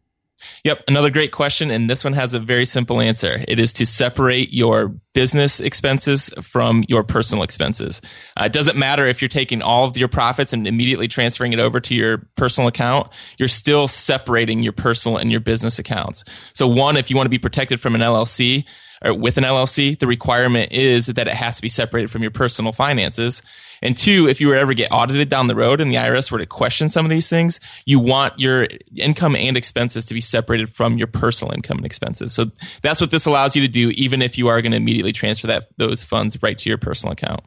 Yep, 0.65 0.85
another 0.89 1.11
great 1.11 1.33
question, 1.33 1.71
and 1.71 1.89
this 1.89 2.05
one 2.05 2.13
has 2.13 2.35
a 2.35 2.41
very 2.41 2.65
simple 2.65 3.01
answer. 3.01 3.45
It 3.49 3.61
is 3.61 3.73
to 3.75 3.87
separate 3.87 4.53
your 4.53 4.95
business 5.13 5.61
expenses 5.61 6.31
from 6.43 6.85
your 6.89 7.03
personal 7.03 7.43
expenses. 7.43 8.01
Uh, 8.37 8.45
it 8.45 8.53
doesn't 8.53 8.77
matter 8.77 9.07
if 9.07 9.21
you're 9.21 9.29
taking 9.29 9.63
all 9.63 9.85
of 9.87 9.97
your 9.97 10.09
profits 10.09 10.53
and 10.53 10.67
immediately 10.67 11.09
transferring 11.09 11.53
it 11.53 11.59
over 11.59 11.81
to 11.81 11.95
your 11.95 12.29
personal 12.37 12.69
account. 12.69 13.09
You're 13.39 13.49
still 13.49 13.89
separating 13.89 14.63
your 14.63 14.73
personal 14.73 15.19
and 15.19 15.31
your 15.31 15.41
business 15.41 15.79
accounts. 15.79 16.25
So, 16.55 16.69
one, 16.69 16.97
if 16.97 17.11
you 17.11 17.17
want 17.17 17.27
to 17.27 17.31
be 17.31 17.39
protected 17.39 17.81
from 17.81 17.95
an 17.95 18.01
LLC, 18.01 18.65
Uh, 19.07 19.15
with 19.15 19.39
an 19.39 19.45
LLC, 19.45 19.99
the 19.99 20.07
requirement 20.07 20.73
is 20.73 21.07
that 21.07 21.27
it 21.27 21.33
has 21.33 21.57
to 21.57 21.63
be 21.63 21.69
separated 21.69 22.11
from 22.11 22.23
your 22.23 22.31
personal 22.31 22.73
finances. 22.73 23.41
And 23.83 23.97
two, 23.97 24.29
if 24.29 24.43
you 24.43 24.49
were 24.49 24.57
ever 24.57 24.75
get 24.75 24.93
audited 24.93 25.31
down 25.31 25.47
the 25.47 25.55
road 25.55 25.81
and 25.81 25.91
the 25.91 25.97
IRS 25.97 26.31
were 26.31 26.39
to 26.39 26.45
question 26.45 26.91
some 26.91 27.07
of 27.07 27.11
these 27.11 27.29
things, 27.29 27.61
you 27.87 27.99
want 27.99 28.39
your 28.39 28.69
income 28.95 29.37
and 29.37 29.57
expenses 29.57 30.05
to 30.07 30.15
be 30.15 30.21
separated 30.21 30.75
from 30.75 30.99
your 30.99 31.07
personal 31.07 31.55
income 31.55 31.79
and 31.79 31.87
expenses. 31.87 32.35
So 32.35 32.51
that's 32.83 33.01
what 33.01 33.11
this 33.11 33.25
allows 33.25 33.57
you 33.57 33.63
to 33.63 33.69
do, 33.69 33.91
even 33.91 34.21
if 34.21 34.37
you 34.37 34.49
are 34.49 34.61
going 34.61 34.73
to 34.73 34.77
immediately 34.77 35.13
transfer 35.13 35.47
that 35.47 35.69
those 35.79 36.05
funds 36.05 36.41
right 36.43 36.59
to 36.59 36.69
your 36.69 36.79
personal 36.79 37.13
account. 37.13 37.43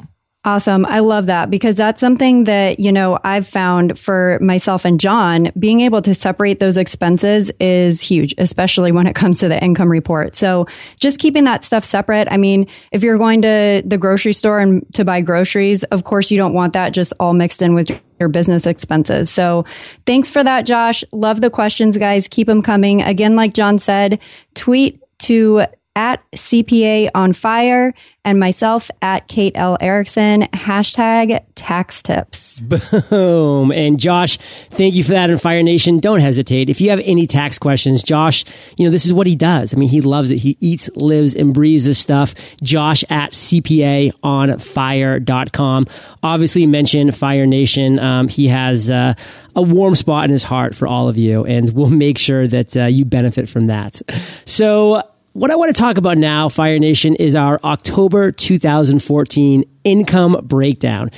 Awesome. 0.46 0.86
I 0.86 1.00
love 1.00 1.28
that 1.28 1.50
because 1.50 1.78
that's 1.78 2.02
something 2.02 2.44
that, 2.44 2.78
you 2.78 2.92
know, 2.92 3.18
I've 3.24 3.48
found 3.48 3.98
for 3.98 4.38
myself 4.42 4.84
and 4.84 5.00
John, 5.00 5.54
being 5.58 5.80
able 5.80 6.02
to 6.02 6.14
separate 6.14 6.60
those 6.60 6.76
expenses 6.76 7.50
is 7.62 8.02
huge, 8.02 8.36
especially 8.38 8.92
when 8.92 9.08
it 9.08 9.16
comes 9.16 9.40
to 9.40 9.48
the 9.48 9.64
income 9.64 9.90
report. 9.90 10.36
So 10.36 10.68
just 11.00 11.20
keeping 11.20 11.46
that 11.46 11.64
stuff 11.64 11.86
separate. 11.86 12.28
I 12.30 12.36
mean, 12.36 12.68
if 12.92 13.04
you're 13.04 13.18
going 13.18 13.42
to 13.44 13.84
the 13.86 13.98
grocery 13.98 14.34
store 14.34 14.60
and 14.60 14.86
to 14.96 15.06
buy 15.06 15.22
groceries, 15.22 15.84
of 15.84 16.04
course 16.04 16.30
you 16.30 16.38
don't 16.38 16.54
want 16.54 16.74
that 16.74 16.90
just 16.90 17.14
all 17.22 17.32
mixed 17.32 17.62
in 17.62 17.74
with 17.74 17.90
your 18.20 18.28
business 18.28 18.66
expenses. 18.66 19.30
So 19.30 19.64
thanks 20.06 20.30
for 20.30 20.44
that, 20.44 20.66
Josh. 20.66 21.06
Love 21.14 21.40
the 21.40 21.50
questions, 21.50 21.98
guys. 21.98 22.28
Keep 22.28 22.48
them 22.48 22.62
coming. 22.62 23.02
Again, 23.02 23.38
like 23.38 23.54
John 23.54 23.80
said, 23.80 24.20
tweet 24.56 25.00
to 25.20 25.68
at 25.96 26.24
CPA 26.32 27.10
on 27.14 27.34
fire 27.34 27.94
and 28.26 28.40
myself 28.40 28.90
at 29.02 29.28
Kate 29.28 29.54
L. 29.56 29.78
Erickson, 29.80 30.44
hashtag 30.54 31.44
tax 31.56 32.02
tips. 32.02 32.60
Boom. 33.10 33.72
And 33.72 34.00
Josh, 34.00 34.38
thank 34.72 34.96
you 34.96 35.04
for 35.04 35.12
that. 35.12 35.30
And 35.30 35.42
Fire 35.42 35.62
Nation, 35.62 36.00
don't 36.00 36.22
hesitate. 36.22 36.70
If 36.70 36.80
you 36.82 36.90
have 36.90 37.02
any 37.04 37.28
tax 37.28 37.60
questions, 37.60 38.02
Josh, 38.02 38.46
you 38.78 38.86
know, 38.86 38.92
this 38.92 39.06
is 39.06 39.14
what 39.14 39.28
he 39.28 39.36
does. 39.36 39.74
I 39.74 39.78
mean, 39.78 39.90
he 39.90 40.02
loves 40.02 40.32
it. 40.32 40.38
He 40.38 40.58
eats, 40.60 40.90
lives, 40.96 41.36
and 41.36 41.54
breathes 41.54 41.86
this 41.86 42.00
stuff. 42.00 42.34
Josh 42.62 43.04
at 43.10 43.32
CPA 43.32 44.14
on 44.24 44.58
fire.com. 44.60 45.88
Obviously 46.24 46.66
mention 46.66 47.12
Fire 47.12 47.46
Nation. 47.46 48.00
Um, 48.00 48.28
he 48.28 48.48
has, 48.48 48.90
uh, 48.90 49.14
a 49.56 49.62
warm 49.62 49.96
spot 49.96 50.26
in 50.26 50.32
his 50.32 50.44
heart 50.44 50.76
for 50.76 50.88
all 50.88 51.08
of 51.08 51.18
you, 51.18 51.46
and 51.46 51.72
we'll 51.74 51.90
make 51.90 52.18
sure 52.18 52.48
that 52.48 52.76
uh, 52.76 52.86
you 52.86 53.06
benefit 53.06 53.48
from 53.48 53.68
that. 53.68 54.02
So, 54.46 55.04
what 55.34 55.50
I 55.50 55.56
want 55.56 55.76
to 55.76 55.80
talk 55.80 55.98
about 55.98 56.20
now, 56.20 56.48
Fire 56.48 56.78
Nation, 56.78 57.16
is 57.16 57.36
our 57.36 57.60
October 57.64 58.32
2014 58.32 59.64
income 59.84 60.40
breakdown. 60.44 61.10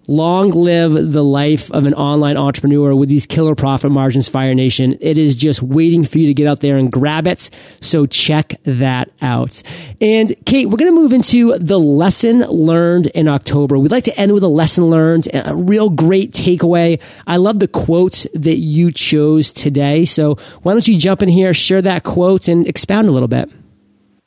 Long 0.09 0.51
live 0.51 1.13
the 1.13 1.23
life 1.23 1.71
of 1.71 1.85
an 1.85 1.95
online 1.95 2.37
entrepreneur 2.37 2.93
with 2.93 3.09
these 3.09 3.25
killer 3.25 3.55
profit 3.55 3.93
margins, 3.93 4.29
Fire 4.29 4.53
Nation. 4.53 4.99
It 5.01 5.17
is 5.17 5.37
just 5.37 5.63
waiting 5.63 6.05
for 6.05 6.19
you 6.19 6.27
to 6.27 6.35
get 6.35 6.49
out 6.49 6.59
there 6.59 6.77
and 6.77 6.91
grab 6.91 7.29
it. 7.29 7.51
So 7.81 8.07
check 8.07 8.55
that 8.65 9.11
out. 9.21 9.63
And 10.01 10.35
Kate, 10.45 10.69
we're 10.69 10.79
going 10.79 10.93
to 10.93 11.01
move 11.01 11.13
into 11.13 11.57
the 11.57 11.79
lesson 11.79 12.41
learned 12.41 13.07
in 13.09 13.29
October. 13.29 13.79
We'd 13.79 13.93
like 13.93 14.05
to 14.05 14.19
end 14.19 14.33
with 14.33 14.43
a 14.43 14.49
lesson 14.49 14.91
learned, 14.91 15.29
and 15.29 15.47
a 15.47 15.55
real 15.55 15.89
great 15.89 16.33
takeaway. 16.33 17.01
I 17.25 17.37
love 17.37 17.61
the 17.61 17.69
quote 17.69 18.27
that 18.35 18.57
you 18.57 18.91
chose 18.91 19.53
today. 19.53 20.05
So 20.05 20.35
why 20.63 20.73
don't 20.73 20.89
you 20.89 20.99
jump 20.99 21.23
in 21.23 21.29
here, 21.29 21.55
share 21.55 21.81
that 21.83 22.03
quote 22.03 22.49
and 22.49 22.67
expound 22.67 23.07
a 23.07 23.13
little 23.13 23.29
bit? 23.29 23.49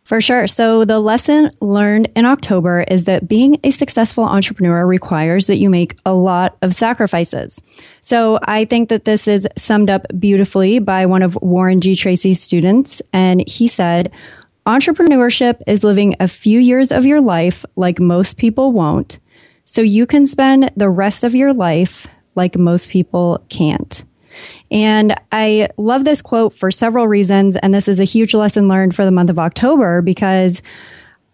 For 0.06 0.22
sure. 0.22 0.46
So 0.46 0.86
the 0.86 1.00
lesson 1.00 1.50
learned 1.62 2.12
in 2.15 2.26
October 2.26 2.86
is 2.88 3.06
that 3.06 3.28
being 3.28 3.60
a 3.63 3.72
successful 3.72 4.24
entrepreneur 4.24 4.86
requires 4.86 5.48
that 5.48 5.58
you 5.58 5.68
make 5.68 5.98
a 6.06 6.13
lot 6.13 6.58
of 6.62 6.76
sacrifices. 6.76 7.60
So 8.02 8.38
I 8.44 8.65
think 8.65 8.89
that 8.89 9.06
this 9.06 9.28
is 9.28 9.48
summed 9.58 9.89
up 9.89 10.06
beautifully 10.20 10.78
by 10.78 11.08
one 11.08 11.24
of 11.24 11.36
Warren 11.41 11.82
G. 11.82 11.96
Tracy's 11.96 12.39
students. 12.39 13.02
And 13.13 13.44
he 13.48 13.68
said, 13.68 14.12
entrepreneurship 14.68 15.63
is 15.65 15.84
living 15.84 16.15
a 16.20 16.28
few 16.28 16.60
years 16.60 16.91
of 16.91 17.08
your 17.08 17.20
life 17.20 17.65
like 17.76 18.00
most 18.00 18.38
people 18.38 18.74
won't. 18.74 19.18
So 19.65 19.82
you 19.82 20.06
can 20.06 20.28
spend 20.28 20.72
the 20.78 20.89
rest 20.89 21.24
of 21.24 21.34
your 21.34 21.52
life 21.52 22.06
like 22.36 22.60
most 22.60 22.89
people 22.89 23.44
can't. 23.50 24.06
And 24.71 25.15
I 25.32 25.69
love 25.78 26.06
this 26.06 26.21
quote 26.21 26.56
for 26.56 26.71
several 26.71 27.08
reasons. 27.08 27.56
And 27.58 27.73
this 27.73 27.88
is 27.88 27.99
a 27.99 28.04
huge 28.04 28.34
lesson 28.34 28.67
learned 28.67 28.95
for 28.95 29.06
the 29.06 29.12
month 29.12 29.30
of 29.30 29.39
October 29.39 30.01
because 30.01 30.62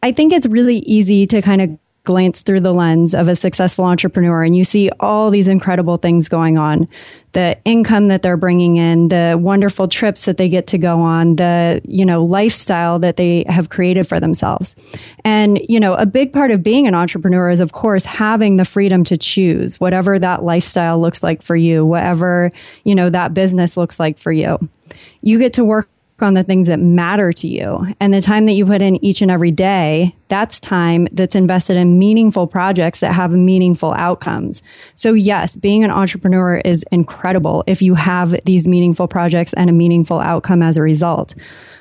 I 0.04 0.12
think 0.12 0.34
it's 0.34 0.48
really 0.48 0.80
easy 0.80 1.26
to 1.28 1.42
kind 1.42 1.62
of 1.62 1.70
glance 2.04 2.42
through 2.42 2.62
the 2.62 2.74
lens 2.74 3.14
of 3.14 3.28
a 3.28 3.36
successful 3.36 3.86
entrepreneur 3.86 4.44
and 4.44 4.56
you 4.56 4.64
see 4.64 4.90
all 5.00 5.30
these 5.30 5.48
incredible 5.48 5.98
things 5.98 6.28
going 6.28 6.58
on. 6.58 6.88
The 7.34 7.58
income 7.64 8.08
that 8.08 8.24
they're 8.24 8.38
bringing 8.38 8.78
in, 8.78 9.08
the 9.08 9.38
wonderful 9.40 9.88
trips 9.88 10.26
that 10.26 10.38
they 10.38 10.50
get 10.50 10.68
to 10.68 10.78
go 10.78 11.00
on, 11.00 11.36
the, 11.36 11.80
you 11.86 12.06
know, 12.06 12.26
lifestyle 12.26 13.00
that 13.00 13.18
they 13.18 13.46
have 13.48 13.70
created 13.70 14.08
for 14.08 14.20
themselves. 14.20 14.76
And, 15.24 15.60
you 15.70 15.80
know, 15.80 15.94
a 15.94 16.06
big 16.06 16.34
part 16.34 16.52
of 16.52 16.64
being 16.64 16.88
an 16.88 16.96
entrepreneur 16.96 17.50
is, 17.52 17.60
of 17.60 17.72
course, 17.72 18.04
having 18.04 18.58
the 18.58 18.66
freedom 18.66 19.04
to 19.06 19.16
choose 19.16 19.80
whatever 19.80 20.18
that 20.20 20.44
lifestyle 20.44 21.00
looks 21.00 21.24
like 21.24 21.42
for 21.42 21.56
you, 21.56 21.86
whatever, 21.86 22.52
you 22.84 22.96
know, 22.96 23.10
that 23.10 23.34
business 23.34 23.78
looks 23.78 24.00
like 24.00 24.18
for 24.18 24.32
you. 24.32 24.58
You 25.22 25.38
get 25.38 25.54
to 25.54 25.64
work 25.64 25.88
on 26.22 26.34
the 26.34 26.44
things 26.44 26.68
that 26.68 26.80
matter 26.80 27.32
to 27.34 27.48
you. 27.48 27.86
And 28.00 28.14
the 28.14 28.22
time 28.22 28.46
that 28.46 28.54
you 28.54 28.66
put 28.66 28.82
in 28.82 29.04
each 29.04 29.22
and 29.22 29.32
every 29.32 29.52
day, 29.52 30.16
that's 30.28 30.60
time 30.60 31.08
that's 31.12 31.36
invested 31.36 31.78
in 31.78 32.00
meaningful 32.00 32.48
projects 32.48 33.00
that 33.02 33.14
have 33.14 33.32
meaningful 33.32 33.94
outcomes. 33.94 34.62
So 34.96 35.14
yes, 35.14 35.56
being 35.56 35.84
an 35.84 35.92
entrepreneur 35.92 36.58
is 36.58 36.84
incredible 36.92 37.64
if 37.68 37.82
you 37.82 37.96
have 37.96 38.40
these 38.46 38.68
meaningful 38.68 39.08
projects 39.08 39.54
and 39.54 39.70
a 39.70 39.74
meaningful 39.74 40.20
outcome 40.20 40.62
as 40.62 40.78
a 40.78 40.82
result. 40.82 41.34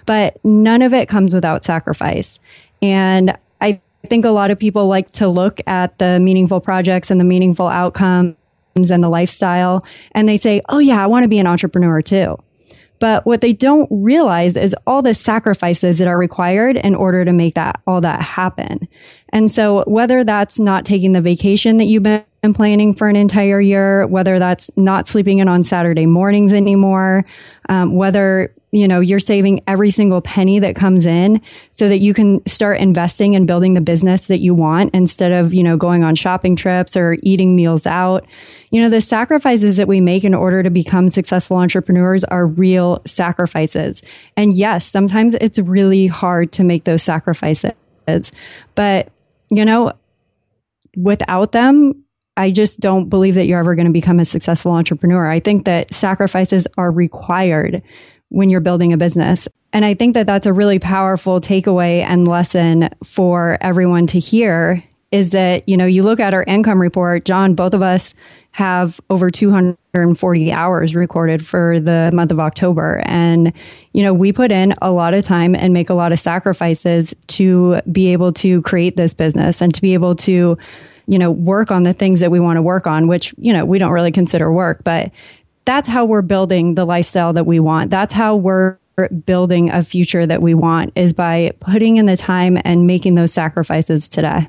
But 0.07 0.39
none 0.45 0.83
of 0.83 0.93
it 0.93 1.09
comes 1.09 1.33
without 1.33 1.65
sacrifice. 1.65 2.39
And 2.83 3.37
I 3.61 3.81
think 4.09 4.25
a 4.25 4.31
lot 4.31 4.51
of 4.51 4.59
people 4.59 4.89
like 4.89 5.11
to 5.13 5.29
look 5.29 5.61
at 5.67 5.99
the 5.99 6.19
meaningful 6.21 6.61
projects 6.61 7.11
and 7.11 7.21
the 7.21 7.25
meaningful 7.25 7.69
outcomes 7.69 8.35
and 8.77 9.05
the 9.05 9.09
lifestyle 9.09 9.85
and 10.13 10.29
they 10.29 10.39
say, 10.39 10.63
Oh 10.69 10.79
yeah, 10.79 11.03
I 11.03 11.07
want 11.07 11.25
to 11.25 11.29
be 11.29 11.39
an 11.39 11.47
entrepreneur 11.47 12.01
too. 12.01 12.39
But 13.01 13.27
what 13.27 13.41
they 13.41 13.53
don't 13.53 13.89
realize 13.91 14.57
is 14.57 14.77
all 14.87 15.03
the 15.03 15.15
sacrifices 15.15 15.99
that 15.99 16.07
are 16.07 16.19
required 16.19 16.77
in 16.77 16.95
order 16.95 17.25
to 17.25 17.33
make 17.33 17.55
that, 17.57 17.81
all 17.87 18.01
that 18.03 18.23
happen. 18.23 18.87
And 19.31 19.51
so 19.51 19.85
whether 19.87 20.23
that's 20.23 20.59
not 20.59 20.85
taking 20.85 21.13
the 21.13 21.21
vacation 21.21 21.79
that 21.79 21.87
you've 21.87 22.03
been 22.03 22.25
planning 22.55 22.95
for 22.95 23.09
an 23.09 23.17
entire 23.17 23.61
year, 23.61 24.07
whether 24.07 24.39
that's 24.39 24.71
not 24.77 25.07
sleeping 25.07 25.39
in 25.39 25.49
on 25.49 25.63
Saturday 25.63 26.07
mornings 26.07 26.53
anymore, 26.53 27.25
um, 27.69 27.95
whether 27.95 28.53
you 28.73 28.89
know 28.89 29.01
you're 29.01 29.21
saving 29.21 29.61
every 29.67 29.91
single 29.91 30.23
penny 30.23 30.59
that 30.59 30.75
comes 30.75 31.05
in 31.05 31.41
so 31.71 31.89
that 31.89 31.99
you 31.99 32.15
can 32.15 32.45
start 32.47 32.81
investing 32.81 33.37
and 33.37 33.47
building 33.47 33.75
the 33.75 33.81
business 33.81 34.27
that 34.29 34.41
you 34.41 34.55
want 34.55 34.95
instead 34.95 35.33
of 35.33 35.53
you 35.53 35.63
know 35.63 35.77
going 35.77 36.03
on 36.03 36.15
shopping 36.15 36.57
trips 36.57 36.97
or 36.97 37.19
eating 37.23 37.55
meals 37.55 37.87
out. 37.87 38.27
You 38.71 38.83
know 38.83 38.89
the 38.89 39.03
sacrifices 39.03 39.77
that 39.77 39.87
we 39.89 40.01
make 40.01 40.25
in 40.25 40.35
order 40.35 40.63
to 40.63 40.71
become 40.71 41.11
successful 41.11 41.59
entrepreneurs 41.59 42.25
are 42.25 42.47
real 42.47 43.03
sacrifices, 43.05 44.03
and 44.37 44.55
yes, 44.55 44.87
sometimes 44.87 45.35
it's 45.43 45.59
really 45.59 46.07
hard 46.07 46.53
to 46.53 46.65
make 46.65 46.85
those 46.85 47.03
sacrifices, 47.03 47.73
but 48.75 49.09
you 49.51 49.65
know 49.65 49.93
without 50.97 51.53
them 51.53 51.95
I 52.37 52.51
just 52.51 52.81
don't 52.81 53.09
believe 53.09 53.35
that 53.35 53.47
you're 53.47 53.59
ever 53.59 53.75
going 53.75 53.87
to 53.87 53.93
become 53.93 54.21
a 54.21 54.25
successful 54.25 54.73
entrepreneur. 54.73 55.31
I 55.31 55.41
think 55.41 55.65
that 55.67 55.93
sacrifices 55.93 56.67
are 56.79 56.91
required 56.91 57.83
when 58.29 58.49
you're 58.49 58.61
building 58.61 58.93
a 58.93 58.97
business. 58.97 59.49
And 59.73 59.85
I 59.85 59.95
think 59.95 60.15
that 60.15 60.27
that's 60.27 60.47
a 60.47 60.53
really 60.53 60.79
powerful 60.79 61.41
takeaway 61.41 62.01
and 62.01 62.27
lesson 62.27 62.89
for 63.05 63.59
everyone 63.61 64.07
to 64.09 64.19
hear 64.19 64.83
is 65.11 65.31
that, 65.31 65.69
you 65.69 65.77
know, 65.77 65.87
you 65.87 66.05
look 66.05 66.21
at 66.21 66.35
our 66.35 66.45
income 66.45 66.81
report, 66.81 67.25
John, 67.25 67.55
both 67.55 67.75
of 67.75 67.83
us 67.83 68.15
have 68.53 69.01
over 69.11 69.31
240 69.31 70.53
hours 70.53 70.95
recorded 70.95 71.45
for 71.45 71.81
the 71.81 72.11
month 72.13 72.31
of 72.31 72.41
October. 72.41 73.03
And, 73.07 73.53
you 73.93 74.03
know, 74.03 74.15
we 74.15 74.33
put 74.33 74.53
in 74.53 74.75
a 74.83 74.91
lot 74.91 75.15
of 75.15 75.25
time 75.25 75.55
and 75.55 75.73
make 75.73 75.91
a 75.91 75.95
lot 75.95 76.13
of 76.13 76.19
sacrifices 76.19 77.15
to 77.29 77.81
be 77.91 78.13
able 78.13 78.33
to 78.35 78.63
create 78.63 78.97
this 78.97 79.15
business 79.15 79.61
and 79.61 79.75
to 79.75 79.81
be 79.81 79.95
able 79.95 80.15
to 80.17 80.57
you 81.07 81.19
know, 81.19 81.31
work 81.31 81.71
on 81.71 81.83
the 81.83 81.93
things 81.93 82.21
that 82.21 82.31
we 82.31 82.41
want 82.41 82.57
to 82.57 82.63
work 82.63 82.87
on, 82.87 83.09
which, 83.09 83.35
you 83.39 83.53
know, 83.53 83.65
we 83.65 83.79
don't 83.79 83.93
really 83.93 84.13
consider 84.13 84.53
work, 84.53 84.83
but 84.85 85.11
that's 85.65 85.89
how 85.89 86.05
we're 86.05 86.23
building 86.23 86.75
the 86.75 86.85
lifestyle 86.85 87.33
that 87.33 87.47
we 87.47 87.61
want. 87.61 87.91
That's 87.91 88.13
how 88.13 88.37
we're 88.37 88.79
building 89.25 89.71
a 89.71 89.83
future 89.83 90.27
that 90.27 90.43
we 90.43 90.55
want 90.55 90.93
is 90.95 91.13
by 91.13 91.53
putting 91.61 91.97
in 91.97 92.07
the 92.07 92.17
time 92.17 92.59
and 92.65 92.87
making 92.87 93.15
those 93.15 93.33
sacrifices 93.33 94.09
today. 94.09 94.47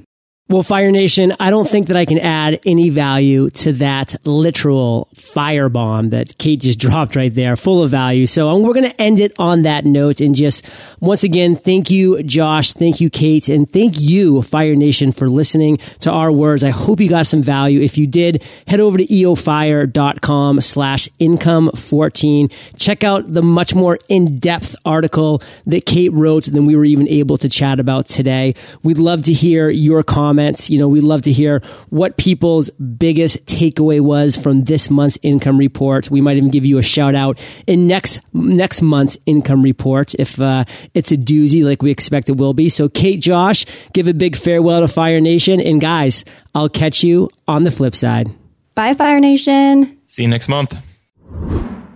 Well, 0.51 0.63
Fire 0.63 0.91
Nation, 0.91 1.33
I 1.39 1.49
don't 1.49 1.65
think 1.65 1.87
that 1.87 1.95
I 1.95 2.03
can 2.03 2.19
add 2.19 2.59
any 2.65 2.89
value 2.89 3.51
to 3.51 3.71
that 3.71 4.17
literal 4.25 5.07
firebomb 5.15 6.09
that 6.09 6.37
Kate 6.39 6.59
just 6.59 6.77
dropped 6.87 7.15
right 7.15 7.33
there, 7.33 7.55
full 7.55 7.81
of 7.81 7.91
value. 7.91 8.25
So 8.25 8.49
um, 8.49 8.61
we're 8.61 8.73
going 8.73 8.91
to 8.91 9.01
end 9.01 9.21
it 9.21 9.31
on 9.39 9.61
that 9.61 9.85
note 9.85 10.19
and 10.19 10.35
just 10.35 10.67
once 10.99 11.23
again, 11.23 11.55
thank 11.55 11.89
you, 11.89 12.21
Josh. 12.23 12.73
Thank 12.73 12.99
you, 12.99 13.09
Kate. 13.09 13.47
And 13.47 13.71
thank 13.71 14.01
you, 14.01 14.41
Fire 14.41 14.75
Nation, 14.75 15.13
for 15.13 15.29
listening 15.29 15.77
to 16.01 16.11
our 16.11 16.33
words. 16.33 16.65
I 16.65 16.71
hope 16.71 16.99
you 16.99 17.07
got 17.07 17.27
some 17.27 17.41
value. 17.41 17.79
If 17.79 17.97
you 17.97 18.05
did, 18.05 18.43
head 18.67 18.81
over 18.81 18.97
to 18.97 19.07
eofire.com 19.07 20.59
slash 20.59 21.07
income 21.17 21.71
14. 21.77 22.49
Check 22.75 23.05
out 23.05 23.25
the 23.25 23.41
much 23.41 23.73
more 23.73 23.99
in-depth 24.09 24.75
article 24.83 25.41
that 25.65 25.85
Kate 25.85 26.11
wrote 26.11 26.43
than 26.43 26.65
we 26.65 26.75
were 26.75 26.83
even 26.83 27.07
able 27.07 27.37
to 27.37 27.47
chat 27.47 27.79
about 27.79 28.09
today. 28.09 28.53
We'd 28.83 28.97
love 28.97 29.21
to 29.23 29.33
hear 29.33 29.69
your 29.69 30.03
comments 30.03 30.40
comments. 30.41 30.69
You 30.69 30.79
know, 30.79 30.87
we 30.87 31.01
love 31.01 31.21
to 31.23 31.31
hear 31.31 31.61
what 31.89 32.17
people's 32.17 32.69
biggest 32.71 33.45
takeaway 33.45 34.01
was 34.01 34.35
from 34.35 34.63
this 34.63 34.89
month's 34.89 35.17
income 35.21 35.57
report. 35.57 36.09
We 36.09 36.21
might 36.21 36.37
even 36.37 36.49
give 36.49 36.65
you 36.65 36.77
a 36.77 36.81
shout 36.81 37.15
out 37.15 37.39
in 37.67 37.87
next 37.87 38.21
next 38.33 38.81
month's 38.81 39.17
income 39.25 39.61
report 39.61 40.15
if 40.15 40.39
uh, 40.41 40.65
it's 40.93 41.11
a 41.11 41.17
doozy 41.17 41.63
like 41.63 41.81
we 41.81 41.91
expect 41.91 42.29
it 42.29 42.37
will 42.37 42.53
be. 42.53 42.69
So, 42.69 42.89
Kate, 42.89 43.21
Josh, 43.21 43.65
give 43.93 44.07
a 44.07 44.13
big 44.13 44.35
farewell 44.35 44.81
to 44.81 44.87
Fire 44.87 45.21
Nation, 45.21 45.59
and 45.61 45.79
guys, 45.79 46.25
I'll 46.55 46.69
catch 46.69 47.03
you 47.03 47.29
on 47.47 47.63
the 47.63 47.71
flip 47.71 47.95
side. 47.95 48.29
Bye, 48.75 48.93
Fire 48.93 49.19
Nation. 49.19 49.97
See 50.07 50.23
you 50.23 50.29
next 50.29 50.47
month. 50.47 50.75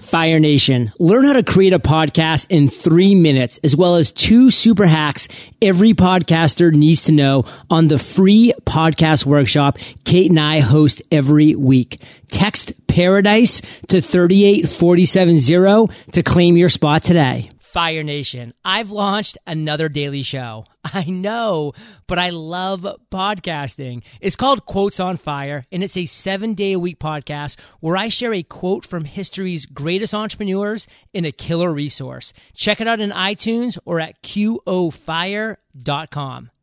Fire 0.05 0.39
Nation. 0.39 0.91
Learn 0.99 1.25
how 1.25 1.33
to 1.33 1.43
create 1.43 1.73
a 1.73 1.79
podcast 1.79 2.47
in 2.49 2.69
three 2.69 3.15
minutes, 3.15 3.59
as 3.63 3.75
well 3.75 3.95
as 3.95 4.11
two 4.11 4.51
super 4.51 4.85
hacks 4.85 5.27
every 5.61 5.93
podcaster 5.93 6.71
needs 6.71 7.05
to 7.05 7.11
know 7.11 7.45
on 7.69 7.87
the 7.87 7.97
free 7.97 8.53
podcast 8.65 9.25
workshop 9.25 9.77
Kate 10.03 10.29
and 10.29 10.39
I 10.39 10.59
host 10.59 11.01
every 11.11 11.55
week. 11.55 12.01
Text 12.29 12.73
Paradise 12.87 13.61
to 13.87 14.01
38470 14.01 16.11
to 16.11 16.23
claim 16.23 16.57
your 16.57 16.69
spot 16.69 17.03
today. 17.03 17.49
Fire 17.75 18.03
Nation, 18.03 18.53
I've 18.63 18.89
launched 18.89 19.37
another 19.45 19.89
daily 19.89 20.23
show. 20.23 20.63
I 20.93 21.03
know, 21.03 21.73
but 22.07 22.17
I 22.17 22.29
love 22.29 22.87
podcasting. 23.11 24.01
It's 24.21 24.37
called 24.37 24.65
Quotes 24.65 25.01
on 25.01 25.17
Fire, 25.17 25.65
and 25.73 25.83
it's 25.83 25.97
a 25.97 26.05
seven 26.05 26.53
day 26.53 26.71
a 26.71 26.79
week 26.79 26.99
podcast 26.99 27.59
where 27.81 27.97
I 27.97 28.07
share 28.07 28.33
a 28.33 28.43
quote 28.43 28.85
from 28.85 29.03
history's 29.03 29.65
greatest 29.65 30.15
entrepreneurs 30.15 30.87
in 31.11 31.25
a 31.25 31.33
killer 31.33 31.73
resource. 31.73 32.31
Check 32.53 32.79
it 32.79 32.87
out 32.87 33.01
in 33.01 33.09
iTunes 33.09 33.77
or 33.83 33.99
at 33.99 34.23
QOFire.com. 34.23 35.59